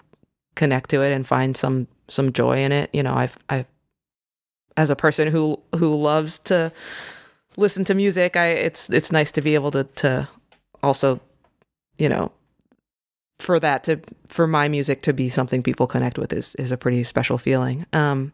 connect 0.56 0.90
to 0.90 1.02
it 1.02 1.12
and 1.12 1.26
find 1.26 1.56
some 1.56 1.86
some 2.08 2.32
joy 2.32 2.58
in 2.58 2.72
it. 2.72 2.90
You 2.92 3.02
know, 3.02 3.14
I've 3.14 3.38
I've 3.48 3.68
as 4.76 4.90
a 4.90 4.96
person 4.96 5.28
who 5.28 5.60
who 5.76 5.94
loves 5.94 6.38
to 6.40 6.72
listen 7.56 7.84
to 7.84 7.94
music, 7.94 8.36
I 8.36 8.48
it's 8.48 8.90
it's 8.90 9.12
nice 9.12 9.30
to 9.32 9.42
be 9.42 9.54
able 9.54 9.70
to 9.72 9.84
to 9.84 10.28
also 10.82 11.20
you 11.98 12.08
know, 12.08 12.32
for 13.38 13.60
that 13.60 13.84
to 13.84 14.00
for 14.26 14.46
my 14.46 14.68
music 14.68 15.02
to 15.02 15.12
be 15.12 15.28
something 15.28 15.62
people 15.62 15.86
connect 15.86 16.18
with 16.18 16.32
is 16.32 16.54
is 16.56 16.72
a 16.72 16.76
pretty 16.76 17.04
special 17.04 17.38
feeling. 17.38 17.86
Um, 17.92 18.32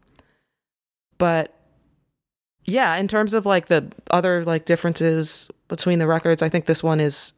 but 1.19 1.55
yeah, 2.65 2.97
in 2.97 3.09
terms 3.09 3.35
of 3.35 3.47
like 3.47 3.67
the 3.67 3.91
other 4.11 4.45
like 4.45 4.65
differences 4.65 5.51
between 5.69 5.99
the 5.99 6.07
records, 6.07 6.43
I 6.43 6.49
think 6.49 6.67
this 6.67 6.83
one 6.83 7.01
is 7.01 7.33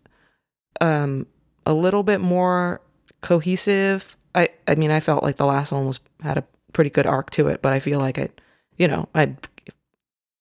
um 0.81 1.27
a 1.67 1.75
little 1.75 2.03
bit 2.03 2.21
more 2.21 2.81
cohesive. 3.21 4.17
I 4.35 4.49
I 4.67 4.75
mean, 4.75 4.91
I 4.91 5.01
felt 5.01 5.23
like 5.23 5.37
the 5.37 5.47
last 5.47 5.73
one 5.73 5.87
was 5.87 6.01
had 6.23 6.39
a 6.39 6.45
pretty 6.73 6.91
good 6.91 7.07
arc 7.07 7.31
to 7.31 7.49
it, 7.49 7.63
but 7.63 7.73
I 7.73 7.81
feel 7.81 7.99
like 7.99 8.19
it, 8.19 8.41
you 8.77 8.89
know, 8.89 9.09
I 9.15 9.37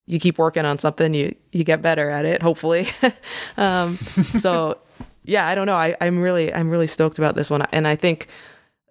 you 0.07 0.19
keep 0.19 0.37
working 0.37 0.65
on 0.65 0.79
something, 0.79 1.13
you 1.13 1.35
you 1.51 1.63
get 1.63 1.81
better 1.81 2.09
at 2.09 2.25
it, 2.25 2.41
hopefully. 2.41 2.87
um, 3.57 3.95
so 3.95 4.77
yeah, 5.23 5.47
I 5.47 5.55
don't 5.55 5.67
know. 5.67 5.75
I 5.75 5.95
I'm 6.01 6.19
really 6.19 6.53
I'm 6.53 6.69
really 6.69 6.87
stoked 6.87 7.17
about 7.17 7.35
this 7.35 7.49
one, 7.49 7.61
and 7.71 7.87
I 7.87 7.95
think 7.95 8.27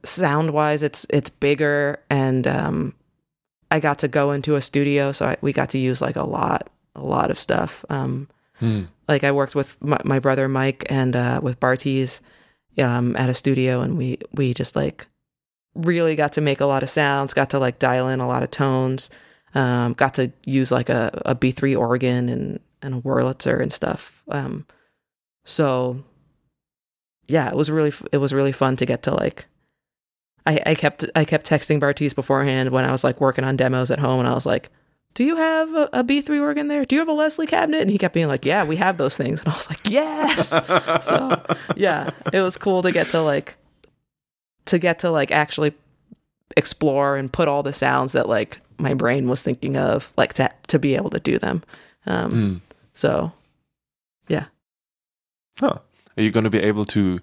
sound 0.04 0.52
wise, 0.52 0.82
it's 0.82 1.06
it's 1.10 1.30
bigger, 1.30 2.00
and 2.08 2.46
um, 2.46 2.94
I 3.70 3.80
got 3.80 3.98
to 4.00 4.08
go 4.08 4.32
into 4.32 4.54
a 4.54 4.60
studio, 4.60 5.12
so 5.12 5.26
I, 5.26 5.36
we 5.40 5.52
got 5.52 5.70
to 5.70 5.78
use 5.78 6.00
like 6.00 6.16
a 6.16 6.24
lot 6.24 6.70
a 6.94 7.02
lot 7.02 7.30
of 7.30 7.38
stuff. 7.38 7.84
Um, 7.88 8.28
Hmm. 8.60 8.82
like 9.08 9.24
I 9.24 9.32
worked 9.32 9.54
with 9.54 9.80
my, 9.82 9.98
my 10.04 10.18
brother 10.18 10.46
Mike 10.46 10.84
and 10.90 11.16
uh, 11.16 11.40
with 11.42 11.58
Bartees 11.58 12.20
um, 12.78 13.16
at 13.16 13.30
a 13.30 13.34
studio, 13.34 13.80
and 13.80 13.96
we 13.96 14.18
we 14.32 14.54
just 14.54 14.76
like 14.76 15.06
really 15.74 16.14
got 16.14 16.32
to 16.34 16.40
make 16.40 16.60
a 16.60 16.66
lot 16.66 16.82
of 16.82 16.90
sounds, 16.90 17.34
got 17.34 17.50
to 17.50 17.58
like 17.58 17.78
dial 17.78 18.08
in 18.08 18.20
a 18.20 18.28
lot 18.28 18.42
of 18.42 18.50
tones, 18.50 19.08
um, 19.54 19.94
got 19.94 20.14
to 20.14 20.30
use 20.44 20.70
like 20.70 20.88
a 20.88 21.22
a 21.24 21.34
B 21.34 21.50
three 21.50 21.74
organ 21.74 22.28
and 22.28 22.60
and 22.82 22.94
a 22.94 23.00
Wurlitzer 23.00 23.60
and 23.60 23.72
stuff. 23.72 24.22
Um, 24.28 24.66
so 25.44 26.04
yeah, 27.28 27.48
it 27.48 27.56
was 27.56 27.70
really 27.70 27.92
it 28.12 28.18
was 28.18 28.32
really 28.32 28.52
fun 28.52 28.76
to 28.76 28.86
get 28.86 29.02
to 29.04 29.14
like. 29.14 29.46
I, 30.46 30.60
I 30.66 30.74
kept 30.74 31.04
I 31.14 31.24
kept 31.24 31.48
texting 31.48 31.80
Bartees 31.80 32.14
beforehand 32.14 32.70
when 32.70 32.84
I 32.84 32.92
was 32.92 33.04
like 33.04 33.20
working 33.20 33.44
on 33.44 33.56
demos 33.56 33.90
at 33.90 33.98
home, 33.98 34.20
and 34.20 34.28
I 34.28 34.34
was 34.34 34.46
like, 34.46 34.70
do 35.14 35.24
you 35.24 35.36
have 35.36 35.74
a, 35.74 35.88
a 35.92 36.04
B3 36.04 36.40
organ 36.40 36.68
there? 36.68 36.84
Do 36.84 36.94
you 36.96 37.00
have 37.00 37.08
a 37.08 37.12
Leslie 37.12 37.46
cabinet? 37.46 37.80
And 37.82 37.90
he 37.90 37.98
kept 37.98 38.14
being 38.14 38.28
like, 38.28 38.44
yeah, 38.44 38.64
we 38.64 38.76
have 38.76 38.96
those 38.96 39.16
things. 39.16 39.40
And 39.40 39.48
I 39.48 39.56
was 39.56 39.68
like, 39.68 39.80
yes. 39.84 40.48
so 41.04 41.42
yeah, 41.76 42.10
it 42.32 42.40
was 42.42 42.56
cool 42.56 42.82
to 42.82 42.92
get 42.92 43.08
to 43.08 43.20
like, 43.20 43.56
to 44.66 44.78
get 44.78 45.00
to 45.00 45.10
like 45.10 45.30
actually 45.32 45.74
explore 46.56 47.16
and 47.16 47.32
put 47.32 47.48
all 47.48 47.62
the 47.62 47.72
sounds 47.72 48.12
that 48.12 48.28
like 48.28 48.60
my 48.78 48.94
brain 48.94 49.28
was 49.28 49.42
thinking 49.42 49.76
of, 49.76 50.12
like 50.16 50.32
to, 50.34 50.48
to 50.68 50.78
be 50.78 50.94
able 50.94 51.10
to 51.10 51.20
do 51.20 51.38
them. 51.38 51.62
Um, 52.06 52.30
Hmm. 52.30 52.56
so 52.94 53.32
yeah. 54.28 54.46
Huh. 55.58 55.78
Are 56.16 56.22
you 56.22 56.30
going 56.30 56.44
to 56.44 56.50
be 56.50 56.60
able 56.60 56.84
to 56.86 57.20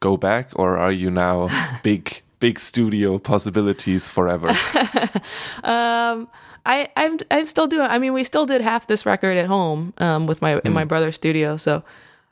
go 0.00 0.16
back, 0.16 0.50
or 0.56 0.76
are 0.76 0.92
you 0.92 1.10
now 1.10 1.48
big, 1.82 2.22
big 2.40 2.58
studio 2.58 3.18
possibilities 3.18 4.08
forever? 4.08 4.48
um, 5.64 6.28
I 6.66 6.88
I'm 6.96 7.18
I'm 7.30 7.46
still 7.46 7.66
doing. 7.66 7.86
I 7.88 7.98
mean, 7.98 8.12
we 8.12 8.24
still 8.24 8.46
did 8.46 8.60
half 8.60 8.86
this 8.86 9.04
record 9.06 9.36
at 9.36 9.46
home 9.46 9.92
um, 9.98 10.26
with 10.26 10.40
my 10.42 10.58
in 10.64 10.72
my 10.72 10.84
brother's 10.84 11.14
studio. 11.14 11.56
So 11.56 11.82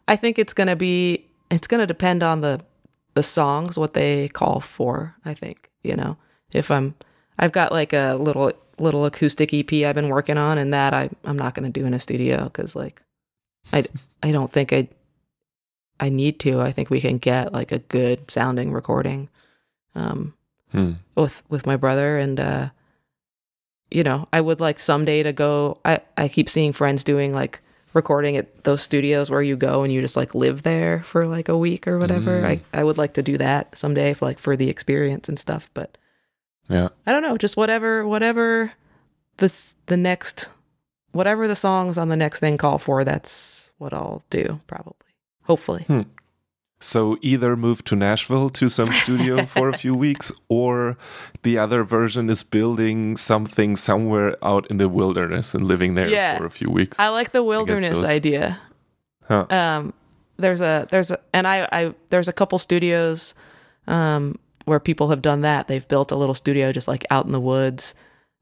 I 0.09 0.17
think 0.17 0.39
it's 0.39 0.53
gonna 0.53 0.77
be 0.77 1.27
it's 1.51 1.67
gonna 1.67 1.87
depend 1.87 2.23
on 2.23 2.41
the 2.41 2.61
the 3.15 3.23
songs 3.23 3.79
what 3.79 3.95
they 3.95 4.29
call 4.29 4.61
for. 4.61 5.15
I 5.25 5.35
think 5.35 5.71
you 5.83 5.97
know 5.97 6.17
if 6.53 6.71
I'm 6.71 6.95
I've 7.39 7.53
got 7.53 7.73
like 7.73 7.93
a 7.93 8.15
little 8.15 8.53
little 8.79 9.05
acoustic 9.07 9.55
EP 9.55 9.73
I've 9.87 9.95
been 9.95 10.09
working 10.11 10.39
on, 10.39 10.59
and 10.59 10.73
that 10.75 10.93
I 10.95 11.09
I'm 11.25 11.37
not 11.39 11.55
gonna 11.55 11.71
do 11.71 11.87
in 11.87 11.95
a 11.95 12.01
studio 12.01 12.45
because 12.45 12.77
like 12.77 13.03
I 13.73 13.85
I 14.23 14.33
don't 14.33 14.53
think 14.53 14.73
I 14.73 14.89
I 15.99 16.11
need 16.11 16.39
to. 16.41 16.61
I 16.61 16.73
think 16.73 16.91
we 16.91 17.01
can 17.01 17.17
get 17.19 17.53
like 17.53 17.73
a 17.73 17.79
good 17.79 18.31
sounding 18.31 18.73
recording. 18.73 19.29
Um, 19.95 20.35
Hmm. 20.73 20.95
with 21.15 21.43
with 21.49 21.65
my 21.65 21.77
brother 21.77 22.19
and 22.19 22.41
uh 22.41 22.69
you 23.91 24.03
know 24.03 24.29
i 24.33 24.41
would 24.41 24.61
like 24.61 24.79
someday 24.79 25.23
to 25.23 25.33
go 25.33 25.79
i 25.85 26.01
i 26.17 26.29
keep 26.29 26.49
seeing 26.49 26.73
friends 26.73 27.05
doing 27.05 27.33
like 27.33 27.61
recording 27.93 28.37
at 28.37 28.65
those 28.65 28.83
studios 28.83 29.31
where 29.31 29.41
you 29.43 29.57
go 29.57 29.83
and 29.83 29.93
you 29.93 30.01
just 30.03 30.17
like 30.17 30.35
live 30.35 30.63
there 30.63 31.03
for 31.03 31.27
like 31.27 31.49
a 31.49 31.57
week 31.57 31.89
or 31.89 31.99
whatever. 31.99 32.43
Mm. 32.43 32.45
I 32.45 32.61
i 32.79 32.85
would 32.85 32.99
like 32.99 33.15
to 33.15 33.23
do 33.23 33.39
that 33.39 33.77
someday 33.77 34.13
for 34.13 34.27
like 34.27 34.39
for 34.39 34.55
the 34.57 34.69
experience 34.69 35.29
and 35.29 35.39
stuff 35.39 35.71
but 35.73 35.97
Yeah. 36.69 36.89
i 37.07 37.13
don't 37.13 37.23
know 37.23 37.39
just 37.39 37.57
whatever 37.57 38.07
whatever 38.07 38.73
this 39.39 39.75
the 39.87 39.97
next 39.97 40.51
whatever 41.13 41.49
the 41.49 41.57
songs 41.57 41.97
on 41.97 42.09
the 42.11 42.17
next 42.17 42.41
thing 42.41 42.59
call 42.59 42.79
for 42.79 43.03
that's 43.05 43.71
what 43.79 43.95
i'll 43.95 44.23
do 44.31 44.61
probably. 44.67 44.93
Hopefully 45.45 45.85
hmm. 45.87 46.03
So 46.81 47.17
either 47.23 47.57
move 47.57 47.83
to 47.85 47.97
Nashville 47.97 48.51
to 48.51 48.69
some 48.69 48.89
studio 48.89 49.47
for 49.55 49.69
a 49.71 49.79
few 49.79 49.95
weeks, 49.95 50.31
or 50.49 50.97
the 51.43 51.57
other 51.59 51.83
version 51.85 52.29
is 52.29 52.43
building 52.43 53.17
something 53.17 53.77
somewhere 53.77 54.37
out 54.43 54.67
in 54.71 54.77
the 54.77 54.89
wilderness 54.89 55.55
and 55.55 55.65
living 55.65 55.95
there 55.95 56.09
Yeah. 56.09 56.37
for 56.39 56.45
a 56.47 56.51
few 56.51 56.71
weeks. 56.71 56.99
i 56.99 57.09
like 57.09 57.33
the 57.33 57.43
wilderness 57.43 58.03
idea 58.05 58.61
Huh. 59.25 59.47
um 59.51 59.93
there's 60.39 60.61
a 60.61 60.87
there's 60.91 61.11
a 61.11 61.19
and 61.33 61.47
I 61.49 61.67
I 61.73 61.95
there's 62.11 62.29
a 62.29 62.33
couple 62.33 62.59
studios 62.59 63.35
um 63.87 64.37
where 64.67 64.81
people 64.81 65.09
have 65.09 65.23
done 65.23 65.41
that. 65.43 65.67
They've 65.69 65.87
built 65.89 66.11
a 66.13 66.17
little 66.17 66.35
studio 66.35 66.73
just 66.73 66.89
like 66.89 67.05
out 67.11 67.25
in 67.27 67.33
the 67.33 67.41
woods. 67.41 67.95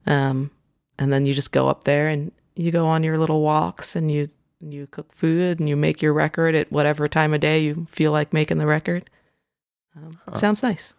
Um 0.06 0.50
and 0.98 1.12
then 1.12 1.24
you 1.26 1.34
just 1.34 1.52
go 1.52 1.68
up 1.68 1.84
there 1.84 2.08
and 2.08 2.32
you 2.56 2.70
go 2.72 2.86
on 2.86 3.04
your 3.04 3.16
little 3.18 3.42
walks 3.42 3.94
and 3.96 4.10
you 4.10 4.28
you 4.72 4.87
cook 4.87 5.12
food 5.12 5.61
and 5.61 5.68
you 5.68 5.77
make 5.77 6.00
your 6.03 6.12
record 6.12 6.55
at 6.55 6.70
whatever 6.70 7.09
time 7.09 7.35
of 7.35 7.40
day 7.40 7.61
you 7.61 7.87
feel 7.90 8.12
like 8.12 8.33
making 8.33 8.59
the 8.59 8.66
record. 8.66 9.11
Um, 9.96 10.18
it 10.29 10.38
sounds 10.38 10.62
nice. 10.62 10.94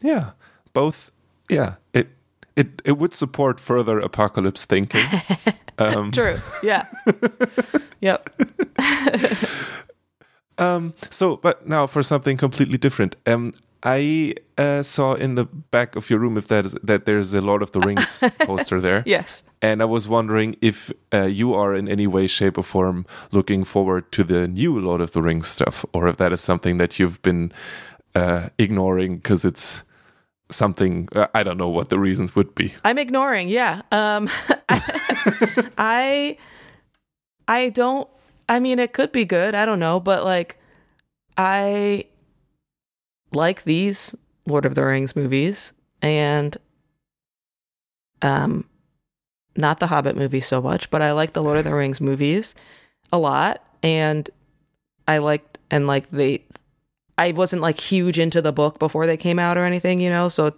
Yeah, 0.00 0.32
both. 0.72 1.10
Yeah, 1.48 1.76
it 1.92 2.08
it 2.54 2.82
it 2.84 2.98
would 2.98 3.14
support 3.14 3.60
further 3.60 3.98
apocalypse 3.98 4.64
thinking. 4.64 5.04
Um, 5.78 6.10
True. 6.10 6.38
Yeah. 6.62 6.86
yep. 8.00 8.30
Um, 10.58 10.94
so, 11.10 11.36
but 11.36 11.68
now 11.68 11.86
for 11.86 12.02
something 12.02 12.36
completely 12.36 12.78
different. 12.78 13.16
Um, 13.26 13.52
I 13.88 14.34
uh, 14.58 14.82
saw 14.82 15.14
in 15.14 15.36
the 15.36 15.44
back 15.70 15.94
of 15.96 16.10
your 16.10 16.18
room 16.18 16.36
if 16.36 16.48
that 16.48 16.66
is 16.66 16.72
that 16.82 17.04
there's 17.06 17.32
a 17.34 17.40
Lord 17.40 17.62
of 17.62 17.70
the 17.70 17.78
Rings 17.80 18.20
poster 18.40 18.80
there, 18.80 19.02
Yes. 19.06 19.42
and 19.62 19.80
I 19.80 19.84
was 19.84 20.08
wondering 20.08 20.56
if 20.60 20.90
uh, 21.14 21.22
you 21.26 21.54
are 21.54 21.72
in 21.78 21.86
any 21.88 22.06
way, 22.08 22.26
shape, 22.26 22.58
or 22.58 22.64
form 22.64 23.06
looking 23.30 23.64
forward 23.64 24.10
to 24.12 24.24
the 24.24 24.48
new 24.48 24.80
Lord 24.80 25.00
of 25.00 25.12
the 25.12 25.22
Rings 25.22 25.46
stuff, 25.48 25.84
or 25.92 26.08
if 26.08 26.16
that 26.16 26.32
is 26.32 26.40
something 26.40 26.78
that 26.78 26.98
you've 26.98 27.22
been 27.22 27.52
uh, 28.16 28.48
ignoring 28.58 29.16
because 29.18 29.44
it's 29.44 29.84
something 30.50 31.08
uh, 31.14 31.26
I 31.34 31.42
don't 31.44 31.58
know 31.58 31.68
what 31.68 31.88
the 31.88 31.98
reasons 31.98 32.34
would 32.34 32.54
be. 32.54 32.72
I'm 32.84 32.98
ignoring. 32.98 33.48
Yeah. 33.48 33.82
Um, 33.92 34.28
I, 35.78 36.36
I 37.48 37.68
don't. 37.70 38.08
I 38.48 38.60
mean, 38.60 38.78
it 38.78 38.92
could 38.92 39.12
be 39.12 39.24
good. 39.24 39.54
I 39.54 39.64
don't 39.66 39.80
know, 39.80 40.00
but 40.00 40.24
like, 40.24 40.58
I 41.36 42.06
like 43.36 43.64
these 43.64 44.14
Lord 44.46 44.64
of 44.64 44.74
the 44.74 44.84
Rings 44.84 45.14
movies, 45.14 45.72
and 46.02 46.56
um, 48.22 48.64
not 49.56 49.78
the 49.78 49.86
Hobbit 49.88 50.16
movie 50.16 50.40
so 50.40 50.60
much, 50.60 50.90
but 50.90 51.02
I 51.02 51.12
like 51.12 51.32
the 51.32 51.42
Lord 51.42 51.58
of 51.58 51.64
the 51.64 51.74
Rings 51.74 52.00
movies 52.00 52.54
a 53.12 53.18
lot, 53.18 53.64
and 53.82 54.28
I 55.06 55.18
liked 55.18 55.58
and 55.70 55.86
like 55.86 56.10
they. 56.10 56.42
I 57.18 57.32
wasn't 57.32 57.62
like 57.62 57.80
huge 57.80 58.18
into 58.18 58.42
the 58.42 58.52
book 58.52 58.78
before 58.78 59.06
they 59.06 59.16
came 59.16 59.38
out 59.38 59.56
or 59.56 59.64
anything, 59.64 60.00
you 60.00 60.10
know. 60.10 60.28
So 60.28 60.54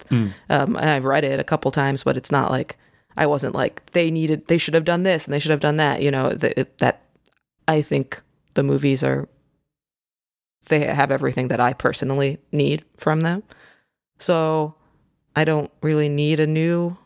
um, 0.51 0.77
I've 0.77 1.05
read 1.05 1.23
it 1.25 1.38
a 1.38 1.45
couple 1.45 1.71
times, 1.71 2.03
but 2.03 2.17
it's 2.17 2.33
not 2.33 2.51
like 2.51 2.77
I 3.17 3.27
wasn't 3.27 3.55
like 3.55 3.85
they 3.93 4.11
needed, 4.11 4.49
they 4.49 4.59
should 4.59 4.75
have 4.75 4.85
done 4.85 5.05
this 5.05 5.25
and 5.25 5.33
they 5.33 5.38
should 5.38 5.53
have 5.53 5.61
done 5.61 5.77
that. 5.77 6.03
You 6.03 6.11
know, 6.11 6.31
that, 6.31 6.79
that 6.79 7.03
I 7.69 7.81
think 7.81 8.21
the 8.55 8.64
movies 8.64 9.05
are, 9.05 9.29
they 10.69 10.87
have 10.87 11.11
everything 11.11 11.49
that 11.49 11.61
I 11.61 11.73
personally 11.73 12.39
need 12.53 12.85
from 12.97 13.21
them. 13.23 13.43
So 14.19 14.75
I 15.37 15.45
don't 15.45 15.71
really 15.83 16.09
need 16.09 16.41
a 16.41 16.47
new, 16.47 16.97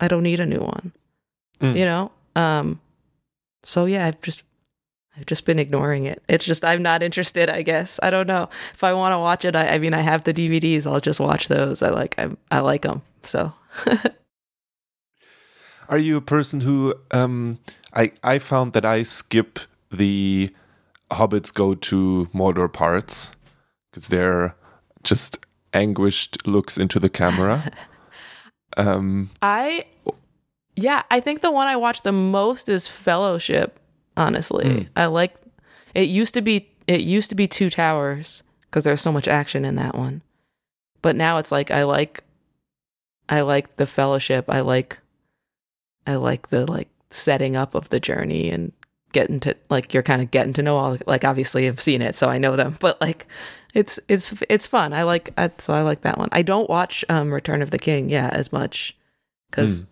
I 0.00 0.08
don't 0.08 0.22
need 0.22 0.40
a 0.40 0.46
new 0.46 0.60
one, 0.60 0.92
Mm. 1.60 1.76
you 1.76 1.84
know? 1.84 2.10
Um, 2.36 2.80
so 3.64 3.84
yeah, 3.84 4.06
I've 4.06 4.20
just, 4.22 4.42
I've 5.16 5.26
just 5.26 5.44
been 5.44 5.58
ignoring 5.58 6.06
it. 6.06 6.22
It's 6.28 6.44
just 6.44 6.64
I'm 6.64 6.82
not 6.82 7.02
interested. 7.02 7.50
I 7.50 7.62
guess 7.62 8.00
I 8.02 8.08
don't 8.10 8.26
know 8.26 8.48
if 8.72 8.82
I 8.82 8.92
want 8.94 9.12
to 9.12 9.18
watch 9.18 9.44
it. 9.44 9.54
I, 9.54 9.74
I 9.74 9.78
mean, 9.78 9.92
I 9.94 10.00
have 10.00 10.24
the 10.24 10.32
DVDs. 10.32 10.86
I'll 10.86 11.00
just 11.00 11.20
watch 11.20 11.48
those. 11.48 11.82
I 11.82 11.90
like 11.90 12.14
I 12.18 12.30
I 12.50 12.60
like 12.60 12.82
them. 12.82 13.02
So 13.22 13.52
Are 15.88 15.98
you 15.98 16.16
a 16.16 16.22
person 16.22 16.60
who 16.60 16.94
um 17.10 17.58
I 17.94 18.12
I 18.22 18.38
found 18.38 18.72
that 18.72 18.84
I 18.84 19.02
skip 19.02 19.58
the 19.90 20.50
hobbits 21.14 21.52
go 21.52 21.74
to 21.74 22.28
Mordor 22.34 22.72
parts 22.72 23.32
because 23.90 24.08
they're 24.08 24.54
just 25.02 25.44
anguished 25.72 26.46
looks 26.46 26.78
into 26.78 26.98
the 26.98 27.08
camera. 27.08 27.70
um 28.76 29.30
I, 29.40 29.86
yeah, 30.76 31.02
I 31.10 31.20
think 31.20 31.40
the 31.40 31.50
one 31.50 31.68
I 31.68 31.76
watch 31.76 32.02
the 32.02 32.12
most 32.12 32.68
is 32.68 32.88
Fellowship. 32.88 33.78
Honestly, 34.16 34.88
I 34.94 35.06
like. 35.06 35.34
It 35.94 36.08
used 36.08 36.34
to 36.34 36.42
be 36.42 36.68
it 36.86 37.00
used 37.00 37.30
to 37.30 37.34
be 37.34 37.46
Two 37.46 37.70
Towers 37.70 38.42
because 38.62 38.84
there's 38.84 39.00
so 39.00 39.12
much 39.12 39.28
action 39.28 39.64
in 39.64 39.76
that 39.76 39.94
one. 39.94 40.22
But 41.00 41.16
now 41.16 41.38
it's 41.38 41.52
like 41.52 41.70
I 41.70 41.84
like 41.84 42.22
I 43.28 43.40
like 43.42 43.76
the 43.76 43.86
fellowship. 43.86 44.46
I 44.48 44.60
like 44.60 44.98
I 46.06 46.16
like 46.16 46.48
the 46.48 46.70
like 46.70 46.88
setting 47.10 47.56
up 47.56 47.74
of 47.74 47.88
the 47.90 48.00
journey 48.00 48.50
and 48.50 48.72
getting 49.12 49.40
to 49.40 49.56
like 49.70 49.92
you're 49.94 50.02
kind 50.02 50.22
of 50.22 50.30
getting 50.30 50.52
to 50.54 50.62
know 50.62 50.76
all 50.76 50.96
like 51.06 51.24
obviously 51.24 51.68
I've 51.68 51.80
seen 51.80 52.02
it 52.02 52.14
so 52.14 52.28
I 52.28 52.38
know 52.38 52.56
them 52.56 52.76
but 52.80 53.00
like 53.00 53.26
it's 53.74 53.98
it's 54.08 54.34
it's 54.50 54.66
fun. 54.66 54.92
I 54.92 55.02
like 55.04 55.32
I, 55.38 55.50
so 55.58 55.72
I 55.72 55.82
like 55.82 56.02
that 56.02 56.18
one. 56.18 56.28
I 56.32 56.42
don't 56.42 56.68
watch 56.68 57.04
um 57.08 57.32
Return 57.32 57.62
of 57.62 57.70
the 57.70 57.78
King 57.78 58.10
yeah 58.10 58.28
as 58.32 58.52
much 58.52 58.96
because 59.50 59.80
Mm. 59.82 59.86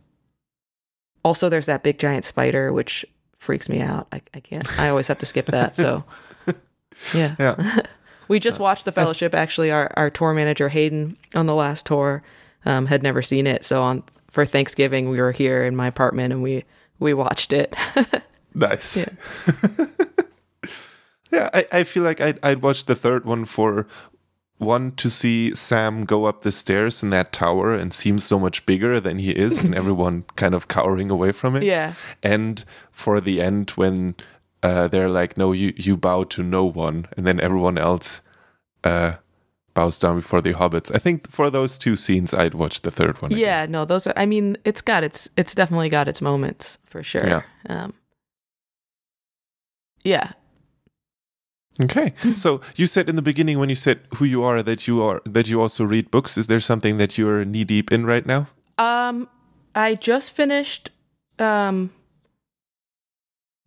also 1.25 1.49
there's 1.49 1.67
that 1.67 1.83
big 1.83 1.99
giant 1.99 2.25
spider 2.25 2.73
which 2.73 3.05
freaks 3.39 3.69
me 3.69 3.81
out. 3.81 4.07
I, 4.13 4.21
I 4.35 4.41
can't 4.41 4.81
I 4.81 4.89
always 4.91 5.09
have 5.09 5.19
to 5.21 5.27
skip 5.27 5.47
that 5.47 5.77
so 5.77 6.05
yeah. 7.15 7.37
Yeah. 7.39 7.81
we 8.29 8.39
just 8.39 8.59
watched 8.59 8.85
the 8.85 8.93
fellowship 8.93 9.35
actually 9.35 9.71
our, 9.71 9.91
our 9.97 10.11
tour 10.11 10.35
manager 10.35 10.69
hayden 10.69 11.17
on 11.35 11.47
the 11.47 11.55
last 11.55 11.87
tour 11.87 12.23
um, 12.67 12.87
had 12.87 13.03
never 13.03 13.23
seen 13.23 13.47
it 13.47 13.65
so 13.65 13.83
on 13.83 14.03
for 14.29 14.45
thanksgiving 14.45 15.09
we 15.09 15.21
were 15.21 15.33
here 15.33 15.65
in 15.65 15.75
my 15.75 15.87
apartment 15.87 16.33
and 16.33 16.43
we 16.43 16.65
we 16.99 17.15
watched 17.15 17.53
it 17.55 17.75
Nice. 18.55 18.97
Yeah. 18.97 19.09
yeah, 21.31 21.51
I, 21.55 21.67
I 21.73 21.85
feel 21.85 22.03
like 22.03 22.21
I'd, 22.21 22.39
I'd 22.43 22.63
watch 22.63 22.85
the 22.87 22.95
third 22.95 23.25
one 23.25 23.45
for 23.45 23.87
one 24.59 24.93
to 24.93 25.09
see 25.09 25.55
Sam 25.55 26.05
go 26.05 26.27
up 26.27 26.43
the 26.43 26.53
stairs 26.53 27.03
in 27.03 27.11
that 27.11 27.33
tower 27.33 27.75
and 27.75 27.95
seem 27.95 28.19
so 28.19 28.39
much 28.39 28.67
bigger 28.67 29.01
than 29.01 29.19
he 29.19 29.31
is, 29.31 29.59
and 29.61 29.75
everyone 29.81 30.25
kind 30.37 30.55
of 30.55 30.69
cowering 30.69 31.11
away 31.11 31.33
from 31.33 31.57
it. 31.57 31.63
yeah 31.63 31.95
And 32.23 32.65
for 32.91 33.21
the 33.21 33.41
end, 33.41 33.71
when 33.71 34.17
uh, 34.63 34.89
they're 34.89 35.09
like, 35.09 35.39
"No, 35.39 35.53
you 35.53 35.73
you 35.77 35.97
bow 35.97 36.25
to 36.25 36.43
no 36.43 36.65
one," 36.67 37.07
and 37.17 37.27
then 37.27 37.41
everyone 37.41 37.79
else 37.79 38.21
uh, 38.85 39.15
bows 39.73 39.99
down 39.99 40.17
before 40.17 40.43
the 40.43 40.53
hobbits. 40.53 40.95
I 40.95 40.99
think 40.99 41.31
for 41.31 41.49
those 41.49 41.79
two 41.79 41.97
scenes, 41.97 42.35
I'd 42.35 42.55
watch 42.55 42.83
the 42.83 42.91
third 42.91 43.23
one. 43.23 43.31
again. 43.33 43.41
yeah 43.41 43.67
no 43.67 43.85
those 43.87 44.07
are 44.07 44.13
i 44.17 44.27
mean 44.27 44.57
it's 44.67 44.83
got 44.83 45.03
its 45.05 45.29
it's 45.39 45.55
definitely 45.55 45.89
got 45.89 46.09
its 46.09 46.21
moments 46.21 46.77
for 46.85 47.03
sure 47.03 47.27
Yeah. 47.27 47.43
um 47.71 47.95
yeah 50.05 50.33
Okay. 51.81 52.13
So 52.37 52.61
you 52.77 52.87
said 52.87 53.09
in 53.09 53.17
the 53.17 53.23
beginning 53.23 53.59
when 53.59 53.71
you 53.71 53.77
said 53.77 54.01
who 54.17 54.27
you 54.27 54.43
are 54.43 54.63
that 54.63 54.87
you 54.87 55.03
are 55.03 55.23
that 55.25 55.49
you 55.49 55.63
also 55.63 55.83
read 55.85 56.11
books. 56.11 56.37
Is 56.37 56.47
there 56.47 56.61
something 56.61 56.99
that 56.99 57.17
you're 57.17 57.43
knee 57.45 57.65
deep 57.65 57.91
in 57.91 58.05
right 58.05 58.27
now? 58.27 58.49
um 58.81 59.29
i 59.75 59.95
just 59.95 60.33
finished 60.33 60.91
um 61.39 61.93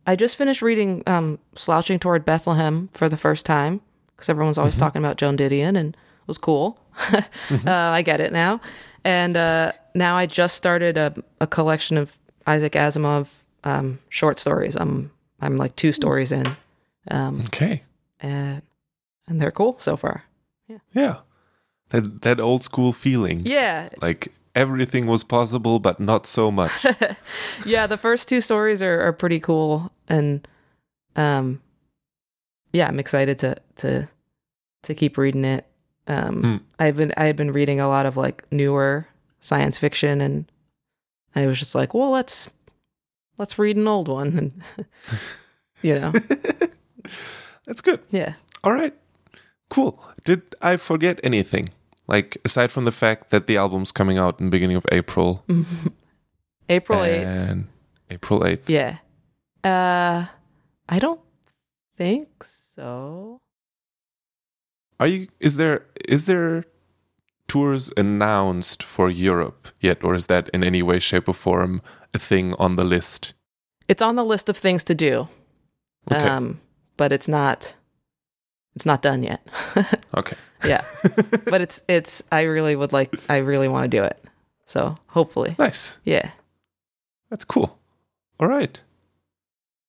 i 0.08 0.16
just 0.16 0.36
finished 0.36 0.62
reading 0.62 1.04
um 1.06 1.38
slouching 1.56 2.00
toward 2.00 2.26
bethlehem 2.26 2.90
for 2.94 3.08
the 3.08 3.16
first 3.18 3.46
time 3.46 3.80
because 4.16 4.28
everyone's 4.28 4.58
always 4.58 4.76
talking 4.76 5.02
about 5.04 5.18
joan 5.18 5.38
didion 5.38 5.78
and 5.78 5.94
it 5.96 6.28
was 6.28 6.40
cool 6.40 6.80
uh, 7.12 7.22
i 7.68 8.02
get 8.02 8.20
it 8.20 8.34
now 8.34 8.60
and 9.04 9.38
uh 9.38 9.72
now 9.94 10.18
i 10.18 10.26
just 10.26 10.56
started 10.56 10.98
a, 10.98 11.14
a 11.40 11.46
collection 11.46 11.96
of 11.96 12.18
isaac 12.48 12.74
asimov 12.74 13.28
um 13.64 14.00
short 14.10 14.40
stories 14.40 14.76
i'm 14.76 15.12
i'm 15.42 15.58
like 15.58 15.76
two 15.76 15.92
stories 15.92 16.32
in 16.32 16.46
um 17.12 17.42
Okay. 17.46 17.84
and 18.20 18.62
and 19.28 19.40
they're 19.42 19.52
cool 19.52 19.76
so 19.80 19.96
far 19.98 20.24
Yeah. 20.68 20.80
Yeah. 20.94 21.16
That 21.90 22.22
that 22.22 22.40
old 22.40 22.64
school 22.64 22.94
feeling. 22.94 23.42
yeah 23.46 23.90
Like 24.02 24.32
everything 24.56 25.08
was 25.08 25.24
possible, 25.24 25.80
but 25.80 26.00
not 26.00 26.26
so 26.28 26.52
much. 26.52 26.72
yeah, 27.66 27.88
the 27.88 27.98
first 27.98 28.28
two 28.30 28.42
stories 28.42 28.82
are, 28.82 29.02
are 29.08 29.14
pretty 29.14 29.40
cool, 29.40 29.92
and 30.08 30.48
um, 31.16 31.60
yeah, 32.72 32.88
I'm 32.88 33.00
excited 33.00 33.38
to 33.40 33.56
to 33.78 34.08
to 34.84 34.94
keep 34.96 35.18
reading 35.18 35.46
it. 35.46 35.66
Um, 36.08 36.42
Hmm. 36.42 36.58
I've 36.80 36.96
been 36.98 37.14
I've 37.18 37.36
been 37.36 37.52
reading 37.54 37.80
a 37.80 37.88
lot 37.88 38.06
of 38.06 38.18
like 38.18 38.44
newer 38.52 39.06
science 39.40 39.78
fiction, 39.80 40.22
and 40.22 40.46
I 41.36 41.46
was 41.48 41.60
just 41.60 41.76
like, 41.76 41.94
well, 41.94 42.12
let's 42.12 42.50
let's 43.38 43.58
read 43.60 43.78
an 43.78 43.88
old 43.88 44.08
one, 44.08 44.38
and 44.38 44.88
you 45.82 46.00
know, 46.00 46.12
That's 47.66 47.82
good. 47.82 48.00
yeah. 48.12 48.34
All 48.64 48.74
right. 48.74 48.94
Cool. 49.70 50.02
Did 50.26 50.42
I 50.62 50.78
forget 50.78 51.20
anything? 51.24 51.70
Like 52.08 52.38
aside 52.46 52.72
from 52.72 52.86
the 52.86 52.92
fact 52.92 53.30
that 53.30 53.48
the 53.48 53.58
album's 53.58 53.92
coming 53.92 54.18
out 54.18 54.40
in 54.40 54.48
the 54.48 54.52
beginning 54.52 54.76
of 54.78 54.86
April 54.92 55.44
April 56.70 57.04
eighth. 57.04 57.68
April 58.10 58.42
8th. 58.42 58.70
Yeah. 58.70 58.98
Uh, 59.64 60.26
I 60.88 61.00
don't 61.00 61.22
think 61.96 62.44
so. 62.44 63.40
Are 65.00 65.08
you 65.08 65.28
is 65.40 65.56
there 65.58 65.86
is 66.08 66.26
there 66.28 66.66
tours 67.48 67.92
announced 67.98 68.84
for 68.84 69.10
Europe 69.10 69.70
yet 69.80 70.04
or 70.04 70.14
is 70.16 70.28
that 70.28 70.50
in 70.50 70.64
any 70.64 70.82
way 70.84 71.00
shape 71.00 71.28
or 71.28 71.34
form 71.34 71.82
thing 72.20 72.54
on 72.56 72.76
the 72.76 72.84
list? 72.84 73.34
It's 73.88 74.02
on 74.02 74.16
the 74.16 74.24
list 74.24 74.50
of 74.50 74.58
things 74.58 74.84
to 74.86 74.96
do. 74.96 75.28
Okay. 76.12 76.28
Um, 76.28 76.60
but 76.98 77.12
it's 77.12 77.28
not 77.28 77.74
it's 78.76 78.86
not 78.86 79.02
done 79.02 79.24
yet. 79.24 79.46
okay. 80.18 80.36
yeah. 80.66 80.84
but 81.46 81.62
it's 81.62 81.82
it's 81.88 82.24
I 82.32 82.42
really 82.44 82.76
would 82.76 82.94
like 82.94 83.16
I 83.30 83.38
really 83.38 83.68
want 83.68 83.90
to 83.90 83.98
do 83.98 84.04
it. 84.04 84.20
So 84.66 84.98
hopefully. 85.08 85.56
Nice. 85.60 85.98
Yeah. 86.04 86.32
That's 87.30 87.46
cool. 87.46 87.78
All 88.40 88.48
right. 88.48 88.80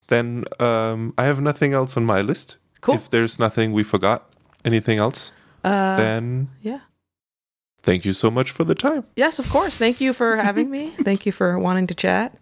Then 0.09 0.45
um, 0.61 1.15
I 1.17 1.25
have 1.25 1.41
nothing 1.41 1.73
else 1.73 1.97
on 1.97 2.05
my 2.05 2.21
list. 2.21 2.59
Cool. 2.81 2.97
If 2.97 3.09
there's 3.09 3.39
nothing 3.39 3.73
we 3.73 3.83
forgot, 3.83 4.31
anything 4.65 4.99
else, 4.99 5.33
uh 5.63 5.97
then 5.97 6.51
yeah. 6.61 6.81
Thank 7.85 8.05
you 8.05 8.13
so 8.13 8.31
much 8.31 8.53
for 8.53 8.67
the 8.67 8.75
time. 8.75 9.05
Yes, 9.17 9.39
of 9.39 9.51
course. 9.51 9.79
Thank 9.79 10.01
you 10.01 10.13
for 10.13 10.37
having 10.37 10.71
me. 10.71 10.91
Thank 11.05 11.27
you 11.27 11.33
for 11.33 11.59
wanting 11.59 11.87
to 11.89 11.95
chat. 11.95 12.33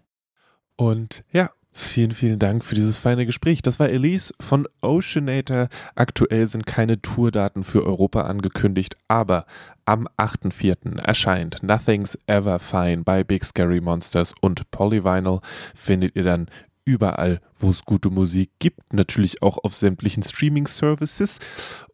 Und 0.75 1.23
ja, 1.31 1.49
vielen, 1.71 2.11
vielen 2.11 2.39
Dank 2.39 2.63
für 2.63 2.75
dieses 2.75 2.97
feine 2.97 3.25
Gespräch. 3.25 3.61
Das 3.61 3.79
war 3.79 3.89
Elise 3.89 4.33
von 4.39 4.67
Oceanator. 4.81 5.67
Aktuell 5.95 6.47
sind 6.47 6.65
keine 6.65 7.01
Tourdaten 7.01 7.63
für 7.63 7.85
Europa 7.85 8.21
angekündigt, 8.21 8.95
aber 9.07 9.45
am 9.85 10.07
8.4. 10.17 10.99
erscheint 10.99 11.61
Nothing's 11.61 12.17
Ever 12.27 12.59
Fine 12.59 13.03
bei 13.03 13.23
Big 13.23 13.43
Scary 13.43 13.81
Monsters 13.81 14.33
und 14.41 14.69
Polyvinyl. 14.71 15.39
Findet 15.75 16.15
ihr 16.15 16.23
dann 16.23 16.47
überall, 16.85 17.39
wo 17.59 17.69
es 17.69 17.85
gute 17.85 18.09
Musik 18.09 18.51
gibt, 18.59 18.93
natürlich 18.93 19.41
auch 19.41 19.57
auf 19.63 19.73
sämtlichen 19.73 20.23
Streaming-Services. 20.23 21.39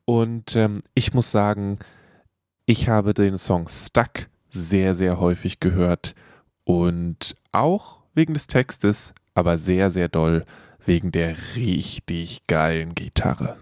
Und 0.05 0.55
ähm, 0.55 0.81
ich 0.93 1.13
muss 1.13 1.31
sagen, 1.31 1.77
ich 2.69 2.87
habe 2.87 3.15
den 3.15 3.39
Song 3.39 3.67
Stuck 3.67 4.29
sehr, 4.47 4.93
sehr 4.93 5.19
häufig 5.19 5.59
gehört 5.59 6.13
und 6.65 7.35
auch 7.51 7.97
wegen 8.13 8.35
des 8.35 8.45
Textes, 8.45 9.15
aber 9.33 9.57
sehr, 9.57 9.89
sehr 9.89 10.07
doll 10.07 10.45
wegen 10.85 11.11
der 11.11 11.35
richtig 11.55 12.45
geilen 12.45 12.93
Gitarre. 12.93 13.57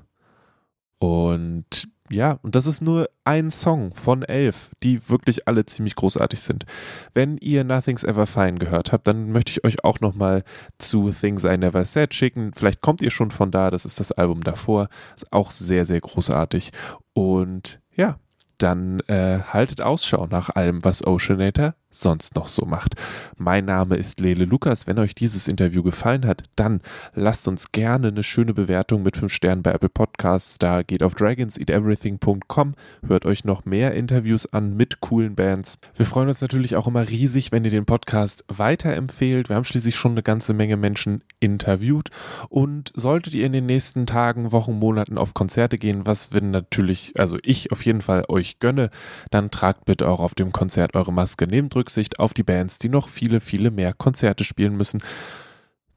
Und 1.00 1.88
ja, 2.10 2.38
und 2.42 2.56
das 2.56 2.66
ist 2.66 2.82
nur 2.82 3.10
ein 3.24 3.50
Song 3.50 3.96
von 3.96 4.24
elf, 4.24 4.72
die 4.84 5.10
wirklich 5.10 5.48
alle 5.48 5.66
ziemlich 5.66 5.96
großartig 5.96 6.42
sind. 6.42 6.66
Wenn 7.14 7.38
ihr 7.38 7.64
Nothing's 7.64 8.04
Ever 8.04 8.28
Fine 8.28 8.56
gehört 8.56 8.92
habt, 8.92 9.08
dann 9.08 9.32
möchte 9.32 9.54
ich 9.54 9.64
euch 9.64 9.86
auch 9.86 10.02
nochmal 10.02 10.44
zu 10.80 11.14
Things 11.14 11.46
I 11.46 11.56
Never 11.58 11.86
Said 11.86 12.14
schicken. 12.14 12.52
Vielleicht 12.54 12.82
kommt 12.82 13.02
ihr 13.02 13.12
schon 13.12 13.32
von 13.32 13.52
da, 13.52 13.72
das 13.72 13.86
ist 13.86 14.02
das 14.02 14.12
Album 14.12 14.44
davor. 14.44 14.90
Ist 15.16 15.32
auch 15.32 15.52
sehr, 15.52 15.86
sehr 15.86 16.02
großartig. 16.02 16.74
Und 17.14 17.80
ja, 17.96 18.18
dann 18.58 19.00
äh, 19.08 19.40
haltet 19.42 19.82
Ausschau 19.82 20.28
nach 20.28 20.50
allem, 20.50 20.84
was 20.84 21.06
Oceanator 21.06 21.76
sonst 22.02 22.36
noch 22.36 22.48
so 22.48 22.66
macht. 22.66 22.96
Mein 23.38 23.66
Name 23.66 23.96
ist 23.96 24.20
Lele 24.20 24.46
Lukas. 24.46 24.88
Wenn 24.88 25.00
euch 25.00 25.16
dieses 25.16 25.48
Interview 25.48 25.84
gefallen 25.84 26.26
hat, 26.26 26.44
dann 26.56 26.82
lasst 27.14 27.48
uns 27.48 27.72
gerne 27.72 28.10
eine 28.10 28.24
schöne 28.24 28.54
Bewertung 28.54 29.04
mit 29.04 29.18
5 29.18 29.32
Sternen 29.32 29.64
bei 29.64 29.72
Apple 29.72 29.90
Podcasts 29.90 30.58
da. 30.58 30.84
Geht 30.84 31.04
auf 31.04 31.16
dragonseateverything.com, 31.16 32.76
hört 33.08 33.26
euch 33.26 33.46
noch 33.46 33.66
mehr 33.66 33.94
Interviews 33.94 34.52
an 34.54 34.76
mit 34.76 35.02
coolen 35.02 35.36
Bands. 35.36 35.78
Wir 35.96 36.06
freuen 36.06 36.28
uns 36.28 36.42
natürlich 36.42 36.76
auch 36.76 36.88
immer 36.88 37.10
riesig, 37.10 37.52
wenn 37.52 37.66
ihr 37.66 37.72
den 37.72 37.86
Podcast 37.86 38.44
weiterempfehlt. 38.48 39.50
Wir 39.50 39.56
haben 39.56 39.64
schließlich 39.64 39.96
schon 39.96 40.12
eine 40.14 40.24
ganze 40.24 40.54
Menge 40.54 40.78
Menschen 40.78 41.24
interviewt. 41.40 42.10
Und 42.50 42.92
solltet 42.96 43.34
ihr 43.34 43.46
in 43.46 43.54
den 43.54 43.66
nächsten 43.66 44.06
Tagen, 44.06 44.52
Wochen, 44.52 44.74
Monaten 44.74 45.18
auf 45.18 45.34
Konzerte 45.34 45.78
gehen, 45.78 46.06
was 46.06 46.34
wir 46.34 46.42
natürlich, 46.42 47.14
also 47.18 47.38
ich 47.44 47.72
auf 47.72 47.86
jeden 47.86 48.02
Fall 48.02 48.26
euch 48.28 48.60
gönne, 48.60 48.90
dann 49.32 49.52
tragt 49.52 49.86
bitte 49.86 50.08
auch 50.08 50.20
auf 50.20 50.36
dem 50.36 50.52
Konzert 50.52 50.96
eure 50.96 51.14
Maske. 51.14 51.48
Nehmt 51.48 51.76
Rücksicht 51.88 52.20
auf 52.20 52.34
die 52.34 52.44
Bands, 52.44 52.80
die 52.80 52.90
noch 52.90 53.08
viele, 53.08 53.40
viele 53.40 53.72
mehr 53.72 53.94
Konzerte 53.94 54.44
spielen 54.44 54.76
müssen. 54.76 55.02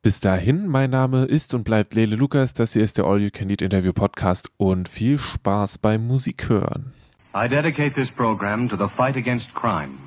Bis 0.03 0.20
dahin, 0.20 0.68
mein 0.68 0.91
Name 0.91 1.24
ist 1.24 1.53
und 1.53 1.64
bleibt 1.64 1.95
Lele 1.95 2.14
Lukas. 2.14 2.55
Das 2.55 2.74
hier 2.74 2.84
ist 2.84 2.97
der 2.97 3.07
All 3.07 3.20
You 3.20 3.30
Can 3.32 3.51
Eat 3.51 3.61
Interview 3.61 3.93
Podcast 3.93 4.53
und 4.57 4.88
viel 4.88 5.18
Spaß 5.18 5.78
beim 5.78 6.07
Musik 6.07 6.49
hören. 6.49 6.93
I 7.34 7.49
dedicate 7.49 7.95
this 7.95 8.09
program 8.16 8.68
to 8.68 8.76
the 8.76 8.88
fight 8.97 9.16
against 9.16 9.53
crime. 9.55 9.99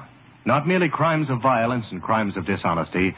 Not 0.45 0.65
merely 0.65 0.89
crimes 0.89 1.29
of 1.29 1.41
violence 1.41 1.88
and 1.91 2.01
crimes 2.01 2.38
of 2.38 2.45
dishonesty, 2.45 3.13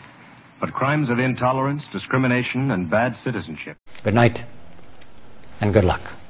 but 0.59 0.73
crimes 0.73 1.09
of 1.11 1.19
intolerance, 1.19 1.83
discrimination, 1.93 2.71
and 2.71 2.89
bad 2.89 3.13
citizenship. 3.23 3.77
Good 4.03 4.15
night. 4.15 4.43
and 5.61 5.71
good 5.71 5.85
luck. 5.85 6.24